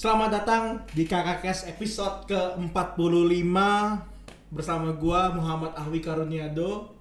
[0.00, 3.52] Selamat datang di KKKS episode ke-45
[4.48, 6.96] bersama gua Muhammad Ahwi Karuniado.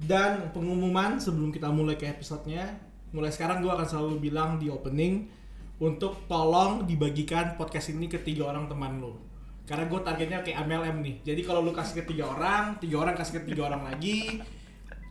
[0.00, 2.72] Dan pengumuman sebelum kita mulai ke episodenya
[3.12, 5.28] mulai sekarang gua akan selalu bilang di opening
[5.76, 9.20] untuk tolong dibagikan podcast ini ke tiga orang teman lo
[9.68, 11.16] karena gue targetnya kayak MLM nih.
[11.20, 14.40] Jadi kalau lu kasih ke tiga orang tiga orang kasih ke tiga orang lagi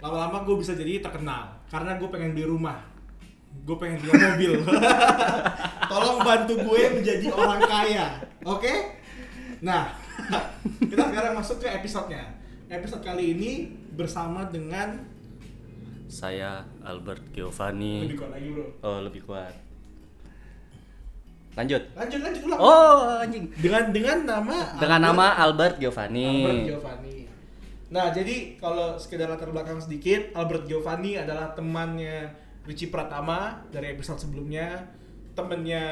[0.01, 1.53] lama-lama gue bisa jadi terkenal.
[1.69, 2.94] Karena gue pengen beli rumah
[3.63, 4.51] gue pengen beli mobil
[5.91, 8.05] tolong bantu gue menjadi orang kaya
[8.43, 8.73] oke
[9.59, 9.95] nah
[10.81, 12.35] kita sekarang masuk ke episodenya
[12.67, 13.51] episode kali ini
[13.91, 14.99] bersama dengan
[16.05, 18.05] Saya Albert Giovanni.
[18.05, 19.53] lebih kuat lagi bro Oh, lebih kuat.
[21.55, 21.81] Lanjut.
[21.93, 23.47] lanjut lanjut ulang Oh, anjing.
[23.55, 26.29] dengan dengan nama Dengan Albert- nama Albert Giovanni.
[26.37, 27.17] Albert Giovanni.
[27.85, 32.27] Nah, jadi kalau sekedar latar belakang sedikit, Albert Giovanni adalah temannya
[32.65, 34.85] Richie Pratama dari episode sebelumnya,
[35.37, 35.85] temennya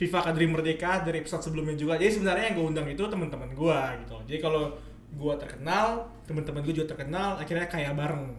[0.00, 2.00] Viva Kadri Merdeka dari episode sebelumnya juga.
[2.00, 4.16] Jadi sebenarnya yang gue undang itu teman-teman gue gitu.
[4.28, 4.72] Jadi kalau
[5.12, 8.32] gue terkenal, teman-teman gue juga terkenal, akhirnya kayak bareng.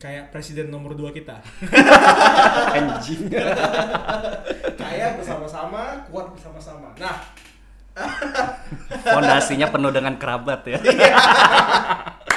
[0.00, 1.38] Kayak presiden nomor 2 kita.
[2.76, 3.30] Anjing.
[4.80, 6.90] Kaya bersama-sama, kuat bersama-sama.
[6.98, 7.22] Nah,
[9.04, 10.80] Fondasinya penuh dengan kerabat ya.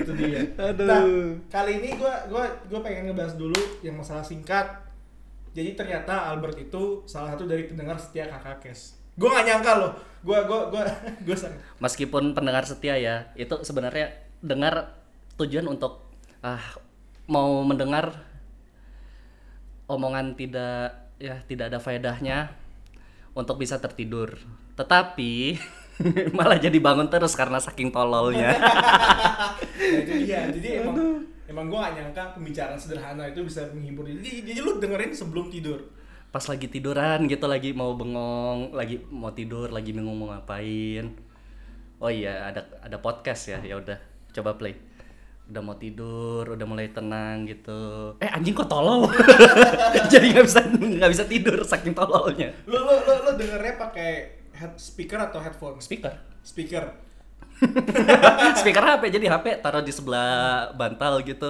[0.00, 0.40] itu dia.
[0.56, 0.86] Aduh.
[0.86, 1.04] Nah,
[1.48, 4.66] kali ini gua gua gua pengen ngebahas dulu yang masalah singkat.
[5.50, 8.96] Jadi ternyata Albert itu salah satu dari pendengar setia Kakak Kes.
[9.18, 9.92] Gua nggak nyangka loh.
[10.22, 10.82] Gua gua gua
[11.26, 14.96] gua sang- Meskipun pendengar setia ya, itu sebenarnya dengar
[15.36, 16.08] tujuan untuk
[16.40, 16.62] ah
[17.28, 18.16] mau mendengar
[19.86, 22.54] omongan tidak ya tidak ada faedahnya
[23.34, 24.38] untuk bisa tertidur.
[24.78, 25.58] Tetapi
[26.36, 28.56] malah jadi bangun terus karena saking tololnya.
[29.80, 30.46] Nah, itu dia.
[30.52, 34.06] Jadi emang emang gua nggak nyangka pembicaraan sederhana itu bisa menghibur.
[34.06, 35.80] Jadi, jadi lu dengerin sebelum tidur.
[36.30, 41.10] Pas lagi tiduran gitu lagi mau bengong, lagi mau tidur, lagi bingung mau ngapain.
[41.98, 43.58] Oh iya, ada ada podcast ya.
[43.64, 43.98] Ya udah,
[44.36, 44.78] coba play.
[45.50, 48.14] Udah mau tidur, udah mulai tenang gitu.
[48.22, 49.10] Eh anjing kok tolol.
[50.12, 52.54] Jadi nggak bisa nggak bisa tidur saking tololnya.
[52.68, 55.80] Lu lu lu, lu dengernya pakai head speaker atau headphone?
[55.80, 56.12] Speaker.
[56.44, 56.84] Speaker.
[58.60, 61.48] Speaker HP jadi HP taruh di sebelah bantal gitu.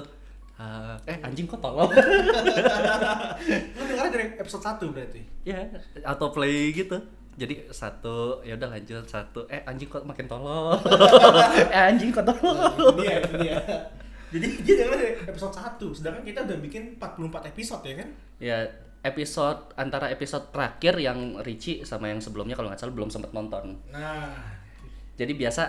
[0.61, 1.89] Ah, eh anjing kok tolol.
[3.77, 5.23] Lu dengernya dari episode 1 berarti.
[5.41, 5.57] ya
[6.05, 7.01] atau play gitu
[7.33, 10.77] jadi satu ya udah lanjut satu eh anjing kok makin tolol
[11.73, 13.57] eh anjing kok tolol dia, itu dia.
[14.31, 18.09] Jadi dia dengar dari episode 1, sedangkan kita udah bikin 44 episode ya kan?
[18.39, 18.59] ya
[19.01, 23.81] episode antara episode terakhir yang Richie sama yang sebelumnya kalau nggak salah belum sempat nonton
[23.89, 24.37] Nah,
[25.17, 25.63] jadi biasa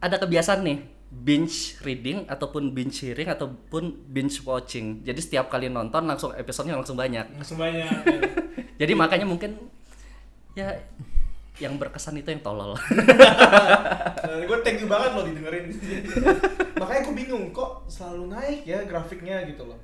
[0.00, 0.78] ada kebiasaan nih
[1.10, 6.94] binge reading ataupun binge hearing ataupun binge watching jadi setiap kali nonton langsung episodenya langsung
[6.94, 7.90] banyak langsung banyak.
[8.80, 9.58] jadi makanya mungkin
[10.54, 10.70] ya
[11.58, 15.64] yang berkesan itu yang tolol nah, gue thank you banget loh didengerin.
[16.80, 19.76] Makanya gue bingung kok selalu naik ya grafiknya gitu loh.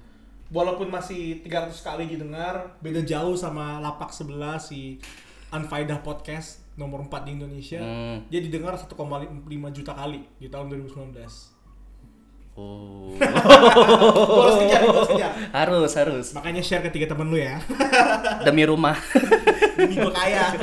[0.47, 5.03] Walaupun masih 300 kali didengar, beda jauh sama lapak sebelah si
[5.49, 7.81] Unfaedah Podcast nomor 4 di Indonesia.
[7.81, 8.23] Hmm.
[8.29, 8.87] Dia didengar 1,5
[9.73, 11.19] juta kali di tahun 2019.
[12.57, 15.33] oh Gua harus kejar, gua harus kejar.
[15.53, 17.61] harus harus Makanya share ke tiga temen lu ya.
[18.47, 18.97] demi rumah
[19.77, 20.57] Demi gue kaya.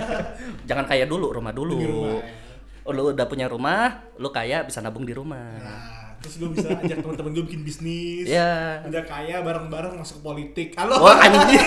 [0.66, 2.18] jangan kaya dulu rumah dulu Demi rumah.
[2.18, 2.34] ya.
[2.82, 6.72] Oh, lu udah punya rumah lu kaya bisa nabung di rumah Nah, terus gue bisa
[6.72, 8.32] ajak teman-teman gue bikin bisnis.
[8.32, 10.72] ya Udah kaya bareng-bareng masuk politik.
[10.80, 11.04] Halo.
[11.04, 11.60] wah anjing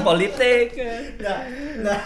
[0.08, 0.72] politik
[1.20, 1.44] Nah,
[1.84, 2.00] nah.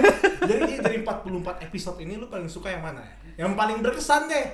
[0.48, 3.02] jadi dari 44 episode ini lu paling suka yang mana?
[3.34, 4.46] Yang paling berkesan deh.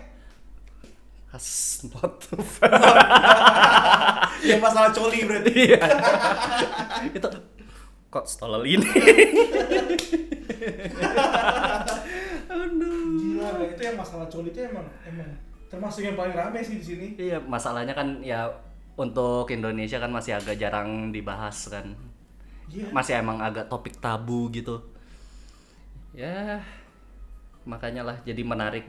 [1.29, 2.25] Has not
[4.49, 5.53] Yang masalah coli berarti.
[5.53, 5.81] Iya.
[7.13, 7.29] itu
[8.09, 8.89] kok stolol ini
[12.49, 15.29] Gila, nah, itu yang masalah coli itu emang emang
[15.69, 17.07] termasuk yang paling rame sih di sini.
[17.17, 18.49] iya masalahnya kan ya
[18.97, 21.93] untuk Indonesia kan masih agak jarang dibahas kan
[22.69, 22.93] Iya.
[22.93, 24.77] masih emang agak topik tabu gitu
[26.13, 26.61] ya
[27.65, 28.85] makanya lah jadi menarik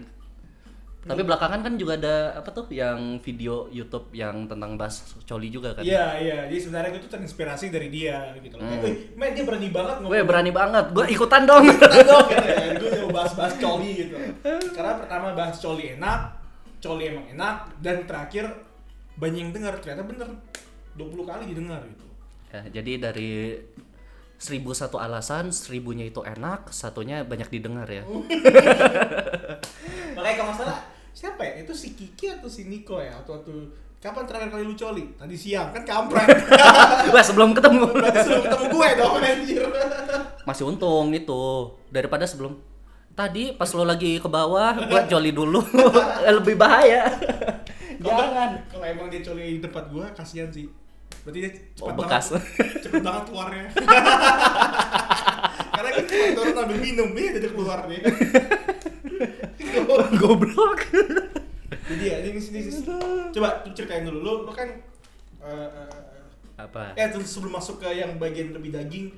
[0.99, 5.71] tapi belakangan kan juga ada apa tuh yang video YouTube yang tentang bahas coli juga
[5.71, 6.37] kan Iya, iya.
[6.51, 8.67] Jadi sebenarnya tuh terinspirasi dari dia gitu loh.
[8.67, 9.15] Hmm.
[9.15, 12.67] Men dia berani banget gue berani banget gue ikutan dong Ikutan dong gitu ya.
[12.75, 14.15] Gue coba bahas-bahas coli gitu.
[14.75, 16.19] Karena pertama bahas coli enak,
[16.79, 18.47] coli emang enak, dan terakhir
[19.19, 20.29] banyak yang dengar ternyata bener
[20.95, 22.05] 20 kali didengar gitu.
[22.49, 23.59] ya, jadi dari
[24.39, 28.07] seribu satu alasan seribunya itu enak satunya banyak didengar ya
[30.15, 30.79] Makanya kalau nggak salah
[31.19, 31.53] siapa ya?
[31.63, 33.19] Itu si Kiki atau si Niko ya?
[33.19, 33.55] Atau atau
[33.99, 35.03] kapan terakhir kali lu coli?
[35.19, 36.27] Tadi siang, kan kampret.
[37.13, 37.91] Wah, sebelum ketemu.
[37.91, 39.61] Berarti sebelum ketemu gue dong anjir.
[40.47, 41.43] Masih untung itu
[41.91, 42.55] daripada sebelum
[43.19, 45.59] tadi pas lo lagi ke bawah gua joli dulu
[46.39, 47.11] lebih bahaya
[47.99, 50.71] jangan Kalau emang dia coli di tempat gue, kasihan sih.
[51.27, 51.51] Berarti dia
[51.83, 52.25] Oh, cepat bekas.
[52.31, 52.79] banget.
[52.79, 53.65] Cepet banget keluarnya.
[55.75, 57.99] Karena kan cuma turun ambil minum, ya jadi keluar nih.
[60.15, 60.79] goblok
[61.91, 62.87] Jadi ya, ini sini sini.
[63.35, 64.23] Coba ceritain dulu.
[64.23, 64.69] Lu, lu kan
[65.43, 65.99] eh, eh,
[66.55, 69.11] apa eh terus sebelum masuk ke yang bagian lebih daging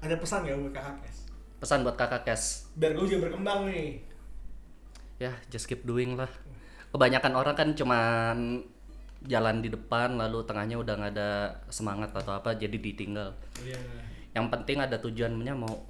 [0.00, 1.21] ada pesan ya buat kakak Kes?
[1.62, 4.02] Pesan buat kakak kes Biar gue juga berkembang nih.
[5.16, 6.26] ya just keep doing lah
[6.90, 8.66] kebanyakan orang kan cuman
[9.22, 11.30] jalan di depan lalu tengahnya udah nggak ada
[11.68, 13.30] semangat atau apa jadi ditinggal
[13.62, 13.78] Iya.
[14.34, 15.86] yang penting ada tujuannya mau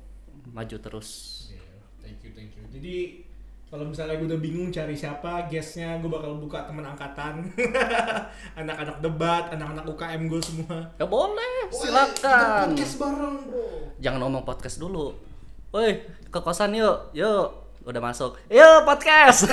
[0.47, 1.09] maju terus
[1.49, 1.65] Iya,
[1.99, 2.63] Thank you, thank you.
[2.69, 2.97] Jadi
[3.67, 7.41] kalau misalnya gue udah bingung cari siapa guestnya, gue bakal buka teman angkatan,
[8.61, 10.77] anak-anak debat, anak-anak UKM gue semua.
[10.93, 13.65] ya boleh silakan podcast bareng bro.
[13.97, 15.17] jangan ngomong podcast dulu
[15.73, 15.91] woi
[16.29, 17.49] ke kosan yuk yuk
[17.83, 19.49] udah masuk yuk podcast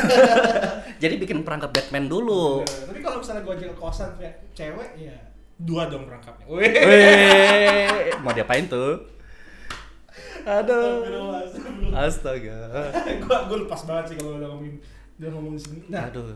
[1.01, 5.15] jadi bikin perangkap Batman dulu Tapi kalau misalnya gue ke kosan kayak cewek, ya
[5.59, 6.47] dua dong perangkapnya.
[6.47, 6.71] Wih.
[8.21, 8.99] Mau diapain tuh
[10.41, 11.03] aduh
[11.91, 12.87] astaga
[13.21, 14.75] gue gue lepas banget sih kalau udah ngomongin
[15.17, 15.79] udah ngomongin sini.
[15.87, 16.31] Nah, aduh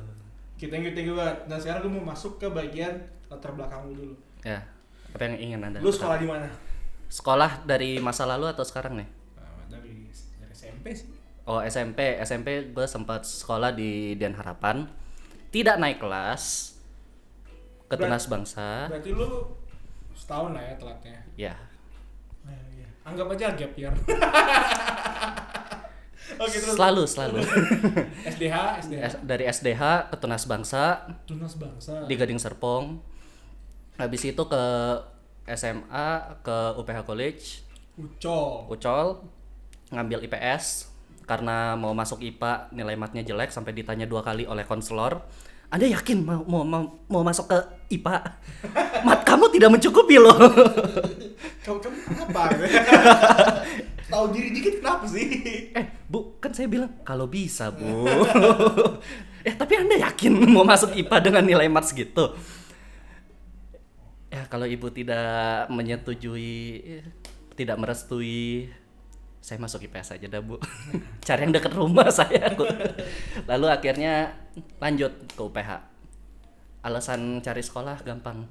[0.56, 1.38] kita thank you thank you banget.
[1.46, 4.16] Nah sekarang gue mau masuk ke bagian latar belakang lu dulu.
[4.42, 4.60] ya
[5.08, 6.48] apa yang ingin anda Lu sekolah di mana?
[7.08, 9.08] sekolah dari masa lalu atau sekarang nih
[10.84, 11.08] SMP sih.
[11.46, 14.84] oh SMP SMP gue sempat sekolah di Dian Harapan
[15.50, 16.76] tidak naik kelas
[17.86, 19.28] ke Tunas Bangsa Berarti lu
[20.14, 21.18] setahun lah ya telatnya.
[21.36, 21.56] ya
[22.44, 22.88] Nah, iya.
[23.02, 23.94] Anggap aja gap year.
[26.36, 27.40] Oke terus selalu selalu
[28.32, 29.04] SDH, SDH.
[29.06, 32.04] S- dari SDH ke Tunas Bangsa Tunas Bangsa.
[32.04, 32.98] di Gading Serpong
[33.96, 34.64] habis itu ke
[35.46, 36.08] SMA
[36.42, 37.44] ke UPH College
[37.94, 38.66] Ucol.
[38.68, 39.08] Ucol
[39.94, 40.90] ngambil IPS
[41.24, 45.24] karena mau masuk IPA nilai matnya jelek sampai ditanya dua kali oleh konselor
[45.74, 47.58] anda yakin mau, mau, mau, mau masuk ke
[47.98, 48.22] IPA?
[49.10, 50.38] Mat kamu tidak mencukupi loh.
[51.66, 52.42] Kamu kamu kenapa?
[54.14, 55.26] Tahu diri dikit kenapa sih?
[55.74, 58.06] eh, Bu, kan saya bilang kalau bisa, Bu.
[59.42, 62.36] eh, tapi Anda yakin mau masuk IPA dengan nilai mat segitu?
[64.30, 67.06] Ya, kalau Ibu tidak menyetujui, eh,
[67.58, 68.70] tidak merestui,
[69.44, 70.56] saya masuk IPS aja dah, Bu.
[71.28, 72.48] Cari yang dekat rumah saya.
[73.44, 74.32] Lalu akhirnya
[74.80, 75.70] lanjut ke UPH.
[76.80, 78.48] Alasan cari sekolah gampang.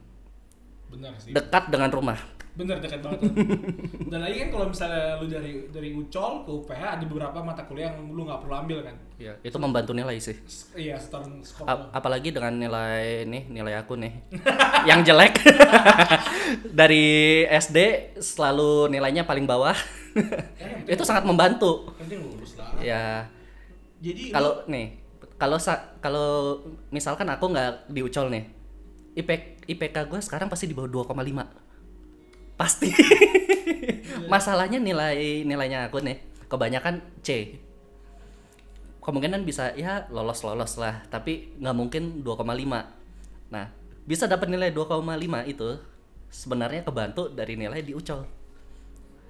[0.93, 1.33] Benar sih.
[1.33, 2.21] Dekat dengan rumah.
[2.53, 3.25] Bener dekat banget.
[4.13, 7.89] Dan lagi kan kalau misalnya lu dari dari Ucol ke UPH ada beberapa mata kuliah
[7.89, 8.97] yang lu nggak perlu ambil kan?
[9.17, 10.37] Ya, itu membantu nilai sih.
[10.77, 11.69] Iya, setahun sekolah.
[11.73, 14.13] Ap- apalagi dengan nilai nih nilai aku nih
[14.85, 15.41] yang jelek
[16.77, 17.05] dari
[17.49, 19.77] SD selalu nilainya paling bawah
[20.93, 21.89] itu sangat membantu.
[21.97, 22.73] Penting lulus lah.
[22.83, 23.27] ya.
[24.03, 24.99] Jadi kalau nih
[25.39, 25.59] kalau
[26.03, 26.31] kalau
[26.91, 28.45] misalkan aku nggak di ucol nih
[29.15, 29.31] IP
[29.67, 32.91] IPK gue sekarang pasti di bawah 2,5 pasti.
[34.33, 36.19] Masalahnya nilai nilainya aku nih
[36.51, 37.59] kebanyakan C.
[39.03, 42.47] Kemungkinan bisa ya lolos lolos lah tapi nggak mungkin 2,5
[43.53, 43.69] nah
[44.09, 45.03] bisa dapat nilai 2,5
[45.45, 45.69] itu
[46.33, 48.25] sebenarnya kebantu dari nilai di ucol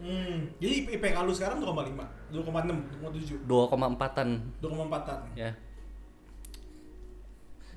[0.02, 1.94] hmm, jadi IPK lu sekarang 2,5,
[2.34, 4.28] 2,6, 2,7, 2,4an
[4.58, 5.20] 2,4-an.
[5.38, 5.54] ya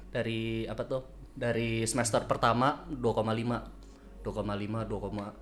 [0.10, 1.04] dari apa tuh
[1.36, 5.36] dari semester pertama 2,5 2,5 2,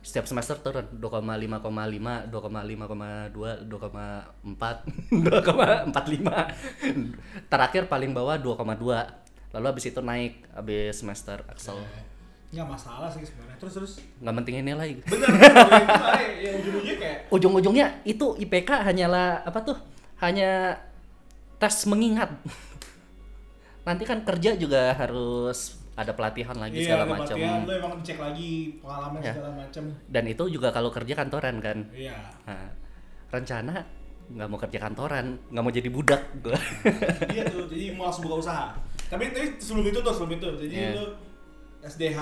[0.00, 8.80] setiap semester turun 2,5,5 2,5,2 2,4 2,45 terakhir paling bawah 2,2
[9.50, 11.76] lalu habis itu naik habis semester Axel
[12.50, 13.56] Nggak masalah sih sebenarnya.
[13.56, 13.92] Terus terus.
[14.18, 15.52] nggak pentingin nilai Bener, bener.
[16.40, 19.78] ya ujung-ujungnya kayak ujung-ujungnya itu IPK hanyalah apa tuh
[20.18, 20.74] hanya
[21.56, 22.28] tes mengingat
[23.86, 28.18] nanti kan kerja juga harus ada pelatihan lagi iya, segala macam pelatihan, lu emang cek
[28.18, 29.32] lagi pengalaman Ya.
[29.32, 29.84] segala macam.
[30.06, 32.16] dan itu juga kalau kerja kantoran kan Iya.
[32.44, 32.68] nah,
[33.30, 33.84] rencana
[34.30, 36.56] nggak mau kerja kantoran nggak mau jadi budak gua
[37.28, 38.64] iya tuh, jadi mau langsung buka usaha.
[39.06, 40.48] Tapi tapi sebelum itu tuh, sebelum itu.
[40.60, 40.90] Jadi Iya.
[40.94, 41.04] lu
[41.80, 42.20] SDH,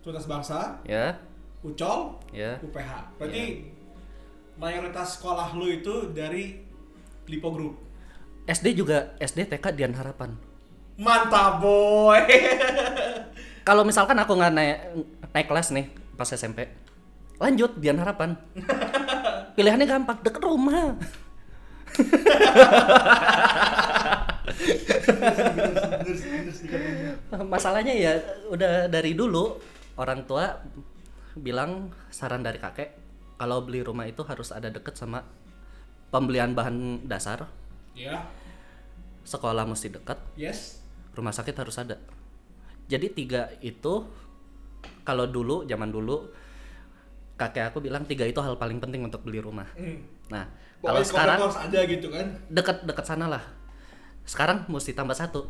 [0.00, 1.12] Tunas Bangsa, ya
[1.60, 2.90] Ucol, ya UPH.
[3.18, 3.68] Berarti Iya.
[4.56, 6.64] mayoritas sekolah lu itu dari
[7.26, 7.74] Lipo Group.
[8.46, 10.38] SD juga SD TK Dian Harapan
[10.96, 12.22] Mantap boy.
[13.68, 14.78] kalau misalkan aku nggak naik
[15.34, 16.70] naik kelas nih pas SMP
[17.36, 18.38] lanjut Dian Harapan
[19.58, 20.94] pilihannya gampang deket rumah
[24.46, 27.18] Bener sih, bener sih dikatakan.
[27.46, 28.12] Masalahnya ya
[28.50, 29.56] udah dari dulu
[29.96, 30.58] orang tua
[31.36, 32.96] bilang saran dari kakek
[33.36, 35.20] kalau beli rumah itu harus ada deket sama
[36.08, 37.44] pembelian bahan dasar,
[37.96, 38.28] Ya,
[39.24, 40.80] sekolah mesti dekat, yes.
[41.16, 41.96] rumah sakit harus ada.
[42.88, 44.04] Jadi tiga itu
[45.04, 46.28] kalau dulu zaman dulu
[47.36, 49.68] kakek aku bilang tiga itu hal paling penting untuk beli rumah.
[49.76, 50.00] Hmm.
[50.32, 50.48] Nah,
[50.80, 52.26] Pokoknya kalau sekarang harus ada gitu kan.
[52.48, 53.44] dekat-dekat sana lah.
[54.24, 55.44] Sekarang mesti tambah satu,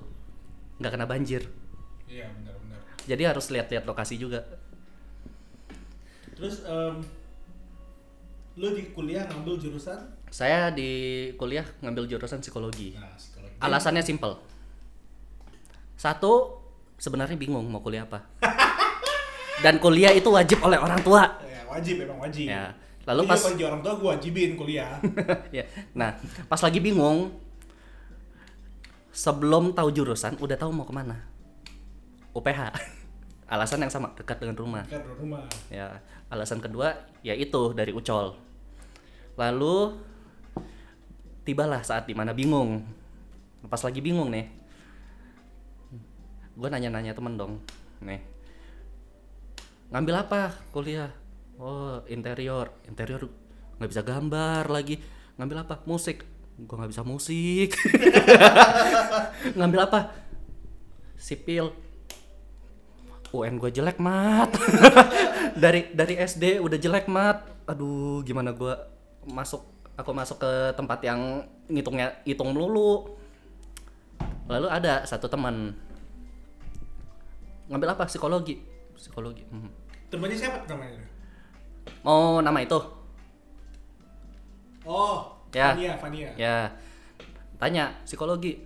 [0.82, 1.46] nggak kena banjir.
[2.06, 2.78] Iya, benar-benar.
[3.06, 4.46] Jadi harus lihat-lihat lokasi juga.
[6.36, 7.02] Terus em,
[8.56, 10.14] lu di kuliah ngambil jurusan?
[10.30, 10.90] Saya di
[11.38, 12.94] kuliah ngambil jurusan psikologi.
[12.98, 13.56] Nah, psikologi.
[13.62, 14.36] Alasannya simple.
[15.96, 16.60] Satu,
[17.00, 18.26] sebenarnya bingung mau kuliah apa.
[19.64, 21.40] Dan kuliah itu wajib oleh orang tua.
[21.40, 22.46] Ya, wajib emang wajib.
[22.52, 22.76] Ya.
[23.06, 24.98] Lalu Jadi pas jadi orang tua gue wajibin kuliah.
[25.56, 25.64] ya.
[25.94, 26.18] Nah,
[26.50, 27.30] pas lagi bingung
[29.14, 31.35] sebelum tahu jurusan udah tahu mau ke mana.
[32.36, 32.60] UPH.
[33.52, 34.84] Alasan yang sama, dekat dengan rumah.
[34.90, 35.46] kan rumah.
[35.70, 38.34] Ya, alasan kedua yaitu dari Ucol.
[39.38, 39.94] Lalu
[41.46, 42.82] tibalah saat di mana bingung.
[43.70, 44.50] Pas lagi bingung nih,
[46.58, 47.62] gue nanya-nanya temen dong,
[48.02, 48.18] nih
[49.90, 51.10] ngambil apa kuliah?
[51.56, 53.24] Oh interior, interior
[53.78, 55.00] nggak bisa gambar lagi.
[55.36, 55.74] Ngambil apa?
[55.88, 56.24] Musik.
[56.56, 57.76] Gue nggak bisa musik.
[59.58, 60.00] ngambil apa?
[61.16, 61.72] Sipil.
[63.34, 64.50] UN gue jelek mat.
[65.62, 67.48] Dari dari SD udah jelek mat.
[67.66, 68.76] Aduh gimana gue
[69.26, 69.64] masuk
[69.96, 73.16] aku masuk ke tempat yang ngitungnya hitung melulu.
[74.46, 75.72] Lalu ada satu teman.
[77.72, 78.04] Ngambil apa?
[78.06, 78.60] Psikologi.
[78.94, 79.70] Psikologi hmm.
[80.12, 81.02] Temennya siapa namanya?
[82.02, 82.78] mau nama itu.
[84.86, 85.72] Oh, Ya.
[85.74, 86.30] Fania, Fania.
[86.36, 86.56] ya.
[87.56, 88.60] Tanya psikologi.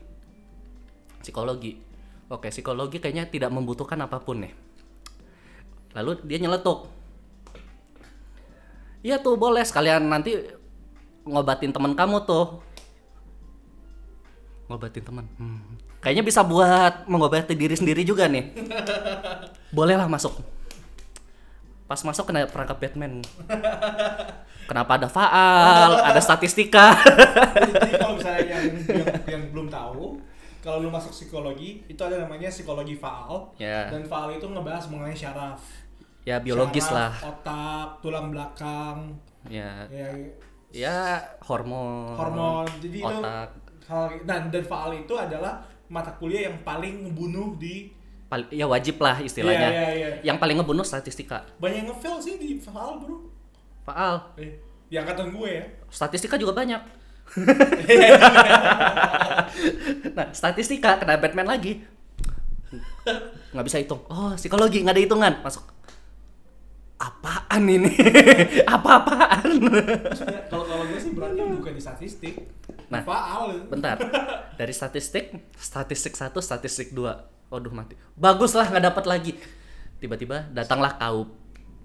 [1.22, 1.78] Psikologi
[2.30, 4.54] oke psikologi kayaknya tidak membutuhkan apa pun nih.
[5.99, 6.87] Lalu dia nyeletuk.
[9.02, 9.66] Iya tuh boleh.
[9.66, 10.38] Sekalian nanti
[11.26, 12.62] ngobatin teman kamu tuh.
[14.70, 15.26] Ngobatin teman?
[15.34, 15.58] Hmm.
[16.00, 18.54] kayaknya bisa buat mengobati diri sendiri juga nih.
[19.76, 20.38] Bolehlah masuk.
[21.90, 23.18] Pas masuk kena perangkap Batman.
[24.70, 25.90] Kenapa ada faal?
[26.06, 26.94] Ada statistika?
[27.75, 30.22] Jadi, kalau misalnya yang, yang yang belum tahu,
[30.60, 33.48] kalau lu masuk psikologi itu ada namanya psikologi faal.
[33.56, 33.88] Ya.
[33.88, 35.60] Dan faal itu ngebahas mengenai syaraf.
[36.20, 39.08] ya biologis Syaraf, lah Otak, tulang belakang,
[39.48, 40.12] ya ya
[40.70, 42.68] ya hormon hormon.
[42.76, 43.48] Jadi itu otak
[43.88, 47.88] hal dan dan faal itu adalah mata kuliah yang paling ngebunuh di
[48.28, 50.20] Pal- ya wajib lah istilahnya Iya, iya, iya.
[50.22, 53.26] yang paling ngebunuh statistika banyak ngefail sih di faal, Bro.
[53.82, 54.54] faal Eh,
[54.86, 55.64] di angkatan gue ya.
[55.88, 56.78] statistika juga banyak
[60.16, 61.82] nah statistika kena Batman lagi.
[63.54, 64.02] Nggak bisa hitung.
[64.10, 65.34] Oh psikologi nggak ada hitungan.
[65.42, 65.64] Masuk.
[67.00, 67.96] Apaan ini?
[68.76, 69.56] Apa-apaan?
[70.52, 72.34] Kalau kalau gue sih beratnya bukan di statistik.
[72.92, 73.00] Nah.
[73.06, 73.56] Faal.
[73.72, 73.96] bentar.
[74.60, 77.25] Dari statistik statistik satu statistik dua.
[77.49, 77.96] Waduh mati.
[78.14, 79.32] Bagus lah nggak dapat lagi.
[79.96, 81.32] Tiba-tiba datanglah kaup.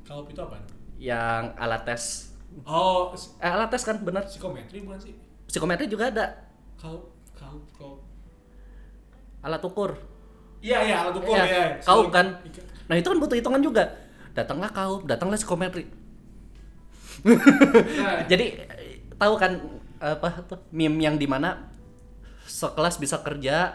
[0.05, 0.75] Kalau itu apa?
[0.99, 2.31] yang alat tes.
[2.63, 3.11] Oh,
[3.43, 4.23] eh, alat tes kan bener.
[4.23, 5.13] psikometri bukan sih?
[5.47, 6.25] Psikometri juga ada.
[6.75, 7.93] Kau kau kau.
[9.45, 9.93] alat ukur.
[10.59, 11.65] Iya iya alat ukur Iya, ya.
[11.85, 12.41] kaup kan.
[12.89, 13.83] Nah itu kan butuh hitungan juga.
[14.33, 15.85] Datanglah kaup datanglah psikometri.
[17.25, 18.65] Nah, jadi
[19.15, 19.61] tahu kan
[20.01, 21.71] apa tuh meme yang di mana
[22.45, 23.73] sekelas bisa kerja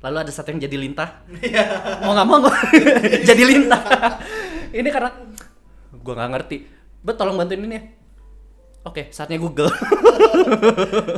[0.00, 1.24] lalu ada satu yang jadi lintah.
[2.04, 2.44] Mau nggak mau.
[3.28, 3.80] Jadi lintah.
[4.68, 5.10] Ini karena
[5.96, 6.56] gua nggak ngerti.
[7.00, 7.82] Bet tolong bantuin ini ya
[8.84, 9.72] oke saatnya Google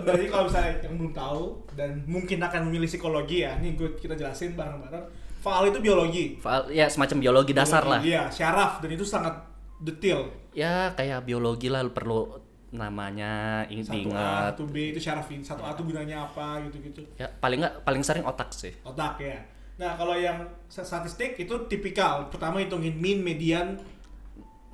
[0.03, 1.43] jadi kalau misalnya yang belum tahu
[1.75, 5.05] dan mungkin akan memilih psikologi ya, ini gue kita jelasin bareng-bareng.
[5.39, 6.25] Faal itu biologi.
[6.37, 9.35] Faal- ya semacam biologi dasar lah Biologi, Iya, syaraf dan itu sangat
[9.79, 10.27] detail.
[10.53, 12.33] ya kayak biologi lah lu perlu
[12.73, 15.43] namanya ing- Satu A, satu B itu syaraf ini.
[15.43, 17.03] Satu A itu gunanya apa gitu-gitu.
[17.15, 19.37] ya paling nggak paling sering otak sih Otak ya.
[19.77, 22.33] Nah, kalau yang statistik itu tipikal.
[22.33, 23.77] Pertama hitungin mean, median,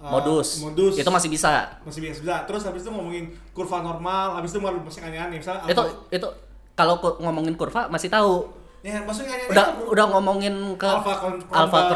[0.02, 0.98] uh, modus modus.
[0.98, 2.36] itu masih bisa masih biasa bisa.
[2.50, 5.38] Terus habis itu ngomongin kurva normal, habis itu baru masih aneh-aneh.
[5.38, 6.28] Misalnya itu alfa- itu
[6.74, 8.50] kalau ngomongin kurva masih tahu
[8.82, 9.86] ya maksudnya aneh-aneh udah tuh.
[9.94, 11.90] udah ngomongin ke Alpha Cron- alpha Cronbach.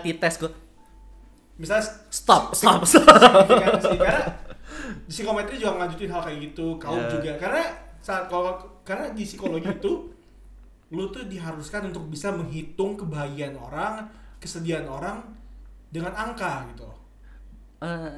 [0.00, 0.52] Cronbach tes gue
[1.60, 4.00] misalnya stop stop stop signifikansi.
[4.00, 4.24] karena
[5.04, 7.04] di psikometri juga ngelanjutin hal kayak gitu, kau Ya.
[7.12, 7.32] juga.
[7.36, 7.62] Karena
[8.00, 10.08] saat kalau karena di psikologi itu
[10.90, 14.08] lu tuh diharuskan untuk bisa menghitung kebahagiaan orang,
[14.40, 15.20] kesedihan orang
[15.92, 16.88] dengan angka gitu.
[17.80, 18.12] Eh,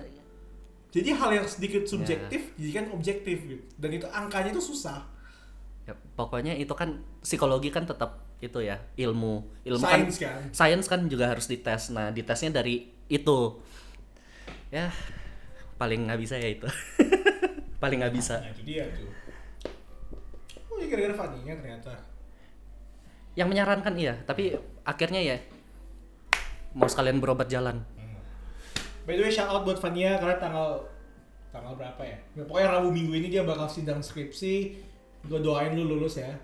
[0.92, 3.64] Jadi hal yang sedikit subjektif jadikan objektif gitu.
[3.76, 5.08] Dan itu angkanya itu susah.
[5.82, 10.42] Ya, pokoknya itu kan psikologi kan tetap itu ya ilmu ilmu Sains kan kan?
[10.50, 13.38] sains kan juga harus dites nah ditesnya dari itu
[14.68, 14.90] ya
[15.76, 16.66] paling nggak bisa ya itu
[17.82, 19.06] paling nggak bisa Nah, itu dia tuh.
[20.68, 21.94] Oh, gara-gara Faninya ternyata.
[23.32, 25.36] yang menyarankan iya tapi akhirnya ya
[26.74, 27.80] mau sekalian berobat jalan
[29.02, 30.86] By the way, shout out buat Fania karena tanggal
[31.48, 32.18] tanggal berapa ya?
[32.32, 34.78] Ya, pokoknya Rabu Minggu ini dia bakal sidang skripsi.
[35.22, 36.34] Gue doain lu lulus ya.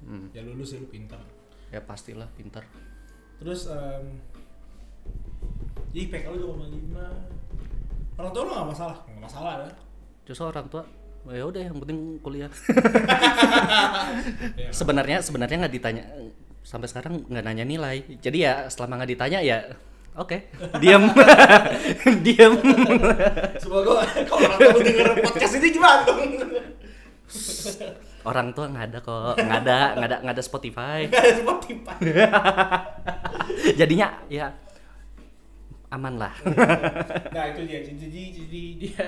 [0.00, 1.20] Hmm, Ya lulus ya lu pintar.
[1.68, 2.62] ya pastilah pintar
[3.36, 4.20] Terus em
[5.90, 6.94] jadi IPK lu 2,5.
[8.14, 8.96] Orang tua lu gak masalah?
[9.02, 9.70] Gak masalah ya.
[10.24, 10.84] justru orang tua
[11.26, 12.48] ya udah yang penting kuliah
[14.60, 14.68] Ya.
[14.70, 16.04] sebenarnya sebenarnya nggak ditanya
[16.60, 19.58] sampai sekarang nggak nanya nilai jadi ya selama nggak ditanya ya
[20.14, 20.36] oke
[20.78, 21.04] diam
[22.26, 22.52] diam
[23.58, 26.20] Semoga kalau orang tua denger podcast ini gimana dong?
[28.24, 31.96] orang tua nggak ada kok nggak ada nggak ada nggak ada Spotify Gak ada Spotify.
[33.80, 34.48] jadinya ya
[35.90, 36.34] aman lah
[37.30, 37.78] Nah itu dia.
[37.84, 39.06] Jadi jadi dia.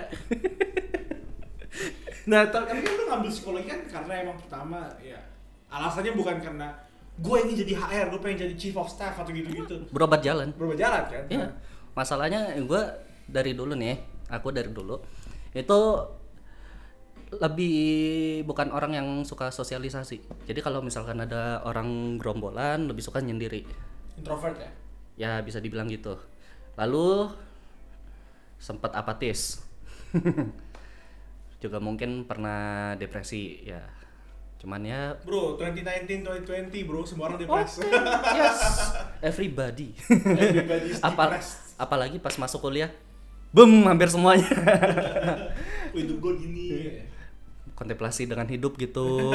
[2.27, 5.19] nah tapi kan lu ngambil psikologi kan karena emang pertama ya
[5.67, 6.75] alasannya bukan karena
[7.17, 9.89] gue ini jadi HR, gue pengen jadi chief of staff atau gitu-gitu.
[9.89, 11.25] berobat jalan Berubah jalan kan?
[11.33, 11.49] Iya.
[11.97, 12.83] Masalahnya gue
[13.25, 13.97] dari dulu nih,
[14.29, 15.01] aku dari dulu
[15.57, 15.81] itu
[17.27, 17.79] lebih
[18.47, 20.47] bukan orang yang suka sosialisasi.
[20.47, 23.67] Jadi kalau misalkan ada orang gerombolan lebih suka nyendiri.
[24.15, 24.71] Introvert ya.
[25.17, 26.21] Ya bisa dibilang gitu.
[26.79, 27.33] Lalu
[28.61, 29.59] sempat apatis.
[31.63, 33.83] Juga mungkin pernah depresi ya.
[34.67, 37.87] Cuman ya Bro, 2019 2020 bro, semua orang depresi.
[38.35, 38.59] yes,
[39.31, 39.95] everybody.
[40.11, 41.79] Everybody is Apa, depressed.
[41.79, 42.91] apalagi pas masuk kuliah,
[43.55, 44.43] boom hampir semuanya.
[45.95, 46.67] Hidup gue gini.
[47.79, 49.31] kontemplasi dengan hidup gitu.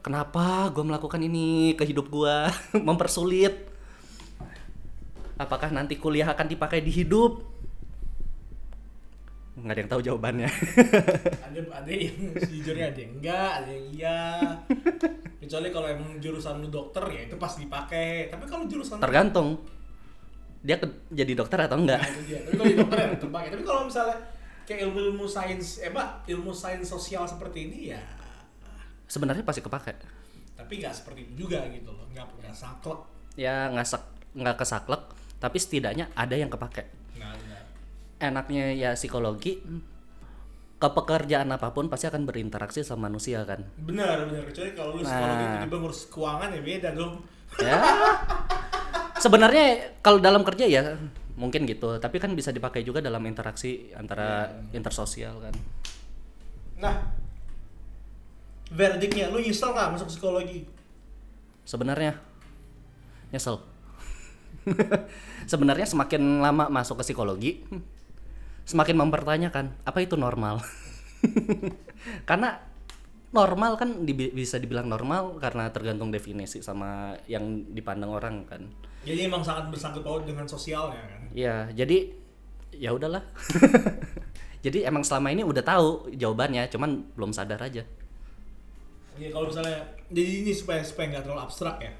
[0.00, 2.36] Kenapa gue melakukan ini ke hidup gue?
[2.88, 3.68] Mempersulit.
[5.36, 7.44] Apakah nanti kuliah akan dipakai di hidup?
[9.52, 10.48] Nggak ada yang tahu jawabannya.
[11.46, 14.18] ada ada yang sejujurnya ada yang enggak, ada yang iya.
[15.36, 18.28] Kecuali kalau emang jurusan lu dokter ya itu pas dipakai.
[18.28, 19.60] Tapi kalau jurusan Tergantung
[20.62, 21.98] dia ke- jadi dokter atau enggak.
[21.98, 22.38] Nah, itu dia.
[22.40, 23.48] Tapi kalau dokter ya terpakai.
[23.50, 24.16] Tapi kalau misalnya
[24.62, 28.00] kayak ilmu-ilmu sains, eh Pak, ilmu sains sosial seperti ini ya
[29.04, 29.92] Sebenarnya pasti kepake.
[30.54, 33.02] tapi nggak seperti itu juga gitu loh nggak nggak saklek
[33.34, 35.02] Ya nggak sak nggak kesaklek,
[35.36, 36.86] tapi setidaknya ada yang kepake.
[38.22, 39.58] Enaknya ya psikologi
[40.78, 43.62] ke pekerjaan apa pun pasti akan berinteraksi sama manusia kan.
[43.82, 44.42] benar benar.
[44.46, 45.50] Kecuali kalau lu psikologi Nah.
[45.58, 47.12] tiba-tiba ngurus keuangan ya beda dong.
[47.58, 47.78] Ya.
[49.18, 49.66] Sebenarnya
[50.02, 50.98] kalau dalam kerja ya
[51.34, 51.98] mungkin gitu.
[51.98, 55.54] Tapi kan bisa dipakai juga dalam interaksi antara intersosial kan?
[56.78, 56.94] Nah
[58.72, 60.66] verdiknya lu nyesel nggak masuk psikologi?
[61.62, 62.18] Sebenarnya
[63.30, 63.62] nyesel.
[65.50, 67.52] Sebenarnya semakin lama masuk ke psikologi
[68.66, 70.62] semakin mempertanyakan apa itu normal?
[72.28, 72.58] Karena
[73.32, 78.62] normal kan dibi- bisa dibilang normal karena tergantung definisi sama yang dipandang orang kan.
[79.08, 81.20] Jadi emang sangat bersangkut paut dengan sosialnya kan?
[81.32, 82.12] Ya, jadi
[82.76, 83.24] ya udahlah.
[84.64, 87.82] jadi emang selama ini udah tahu jawabannya, cuman belum sadar aja.
[89.16, 89.80] Iya kalau misalnya
[90.12, 91.92] jadi ini supaya supaya nggak terlalu abstrak ya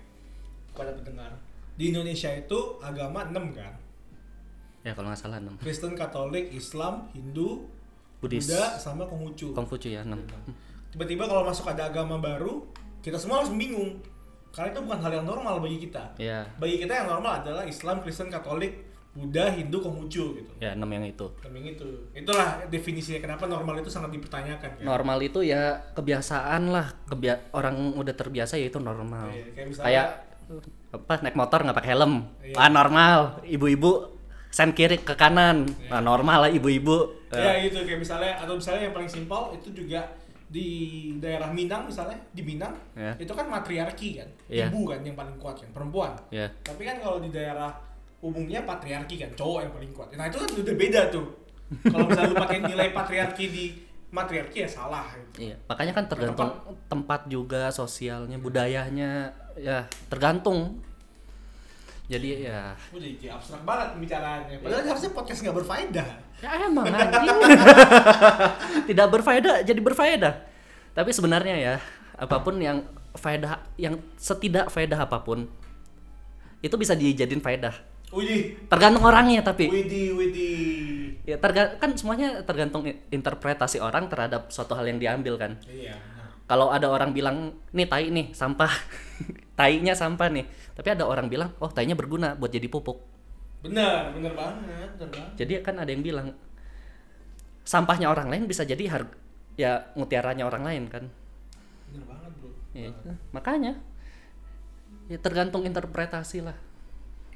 [0.76, 1.32] pada pendengar.
[1.80, 3.72] Di Indonesia itu agama 6 kan
[4.82, 5.58] Ya kalau nggak salah 6.
[5.58, 7.70] Kristen Katolik Islam Hindu
[8.18, 8.46] Buddhis.
[8.46, 10.18] Buddha sama Konghucu Kongfucu ya 6.
[10.90, 12.66] tiba-tiba kalau masuk ada agama baru
[13.00, 13.98] kita semua langsung bingung
[14.50, 17.98] karena itu bukan hal yang normal bagi kita Ya, bagi kita yang normal adalah Islam
[17.98, 21.26] Kristen Katolik Buddha Hindu Konghucu gitu ya 6 yang itu.
[21.40, 26.90] Demi itu itulah definisinya kenapa normal itu sangat dipertanyakan kan Normal itu ya kebiasaan lah,
[27.06, 29.30] kebia orang udah terbiasa ya itu normal.
[29.30, 30.08] Iya, kayak misalnya- Kayak
[30.92, 32.56] apa naik motor nggak pakai helm, Iya.
[32.56, 33.18] ah normal.
[33.42, 33.90] Ibu-ibu
[34.52, 35.88] sen kiri ke kanan, Iya.
[35.90, 37.24] nah normal lah ibu-ibu.
[37.32, 40.04] ya gitu kayak misalnya atau misalnya yang paling simpel itu juga
[40.46, 40.68] di
[41.16, 43.16] daerah Minang misalnya di Minang Ya.
[43.16, 44.68] itu kan matriarki kan Iya.
[44.68, 47.72] ibu kan yang paling kuat kan perempuan Ya, tapi kan kalau di daerah
[48.20, 51.24] umumnya patriarki kan cowok yang paling kuat nah itu kan udah beda tuh
[51.88, 53.64] kalau misalnya lu pakai nilai patriarki di
[54.12, 55.48] matriarki ya salah gitu.
[55.48, 56.52] Iya, makanya kan tergantung
[56.84, 60.84] tempat juga sosialnya, budayanya, ya tergantung.
[62.12, 67.38] Jadi ya, udah jadi abstrak banget pembicaraannya padahal harusnya podcast nggak berfaedah ya emang anjing.
[68.84, 70.34] Tidak berfaedah jadi berfaedah.
[70.92, 71.74] Tapi sebenarnya ya,
[72.12, 75.48] apa pun yang faedah yang setidak faedah apa pun
[76.60, 77.72] itu bisa dijadiin faedah.
[78.12, 79.72] Widih, Tergantung orangnya tapi.
[79.72, 81.16] widih, widih.
[81.24, 85.56] Ya terga kan semuanya tergantung interpretasi orang terhadap suatu hal yang diambil kan.
[85.64, 85.96] Iya.
[86.44, 88.68] kalau ada orang bilang nih tai nih sampah
[89.62, 90.42] tainya sampah nih
[90.74, 92.98] tapi ada orang bilang oh tainya berguna buat jadi pupuk
[93.62, 95.22] Bener, bener banget, banget.
[95.38, 96.34] jadi kan ada yang bilang
[97.62, 99.06] sampahnya orang lain bisa jadi har
[99.54, 101.06] ya mutiaranya orang lain kan
[101.86, 102.50] Bener banget, Bro.
[102.74, 102.90] Ya,
[103.30, 103.78] makanya
[105.06, 106.58] ya tergantung interpretasi lah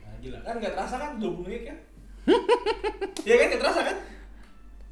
[0.02, 0.38] Nah, gila.
[0.42, 1.78] Kan nggak terasa kan 20 menit kan?
[3.22, 3.96] Iya kan nggak terasa kan?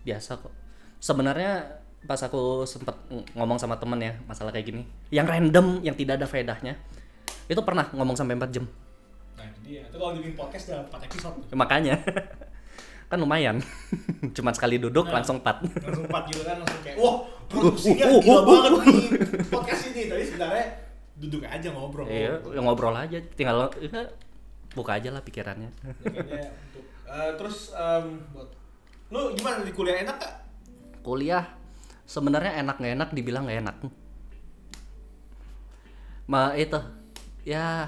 [0.05, 0.53] biasa kok
[1.01, 5.97] sebenarnya pas aku sempat ng- ngomong sama temen ya masalah kayak gini yang random yang
[5.97, 6.77] tidak ada faedahnya
[7.45, 8.65] itu pernah ngomong sampai 4 jam
[9.35, 9.83] Nah, dia.
[9.83, 11.35] Itu kalau dibikin podcast udah 4 episode.
[11.43, 11.57] tuh.
[11.59, 11.95] makanya
[13.11, 13.57] kan lumayan
[14.37, 15.21] cuman sekali duduk Nah.
[15.21, 17.15] langsung 4 Langsung 4 gitu kan, langsung kayak, wah
[17.51, 18.81] produksinya Uh, uh, gila uh, banget uh.
[18.81, 19.07] nih
[19.51, 20.03] podcast ini.
[20.07, 20.67] Tapi sebenarnya
[21.15, 22.07] duduk aja ngobrol.
[22.11, 24.03] iya ya ngobrol aja tinggal ya,
[24.73, 25.71] buka aja lah pikirannya
[26.03, 28.51] Kayaknya untuk, eh, terus, em, buat,
[29.11, 30.35] lu gimana di kuliah enak gak?
[31.01, 31.45] kuliah
[32.03, 33.77] sebenarnya enak nggak enak dibilang nggak enak
[36.27, 36.81] ma itu
[37.45, 37.87] ya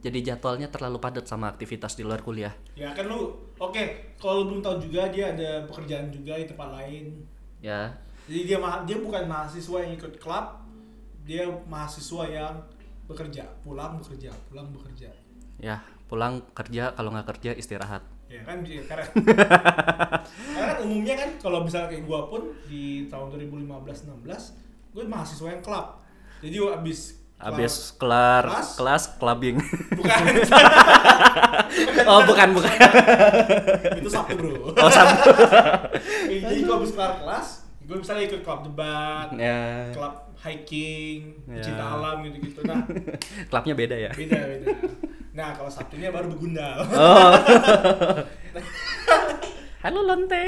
[0.00, 4.44] jadi jadwalnya terlalu padat sama aktivitas di luar kuliah Ya kan lu, oke, kalau lu
[4.48, 7.20] belum tahu juga dia ada pekerjaan juga di tempat lain.
[7.60, 7.92] ya
[8.24, 8.56] Jadi dia
[8.88, 10.64] dia bukan mahasiswa yang ikut klub,
[11.28, 12.56] dia mahasiswa yang
[13.04, 15.12] bekerja, pulang bekerja, pulang bekerja.
[15.60, 15.76] ya
[16.08, 19.04] pulang kerja kalau nggak kerja istirahat Ya kan karena
[20.54, 25.48] karena kan umumnya kan kalau misalnya kayak gua pun di tahun 2015 16 gue mahasiswa
[25.52, 25.86] yang klub.
[26.40, 28.68] Jadi abis habis kelar Kelas?
[28.76, 29.56] kelas clubbing
[29.96, 30.20] bukan
[32.10, 32.72] oh bukan bukan
[33.96, 34.76] itu Sabtu bro.
[34.76, 35.16] oh sama
[36.30, 37.46] Jadi gua abis kelar kelas,
[37.82, 41.60] gue misalnya ikut klub debat, ya klub hiking, Ya.
[41.60, 42.60] cinta alam gitu-gitu.
[42.62, 42.80] Nah,
[43.50, 44.66] klubnya beda ya beda beda.
[45.30, 46.80] Nah, kalau Sabtunya baru begundal.
[46.90, 47.32] oh
[49.80, 50.44] halo lonte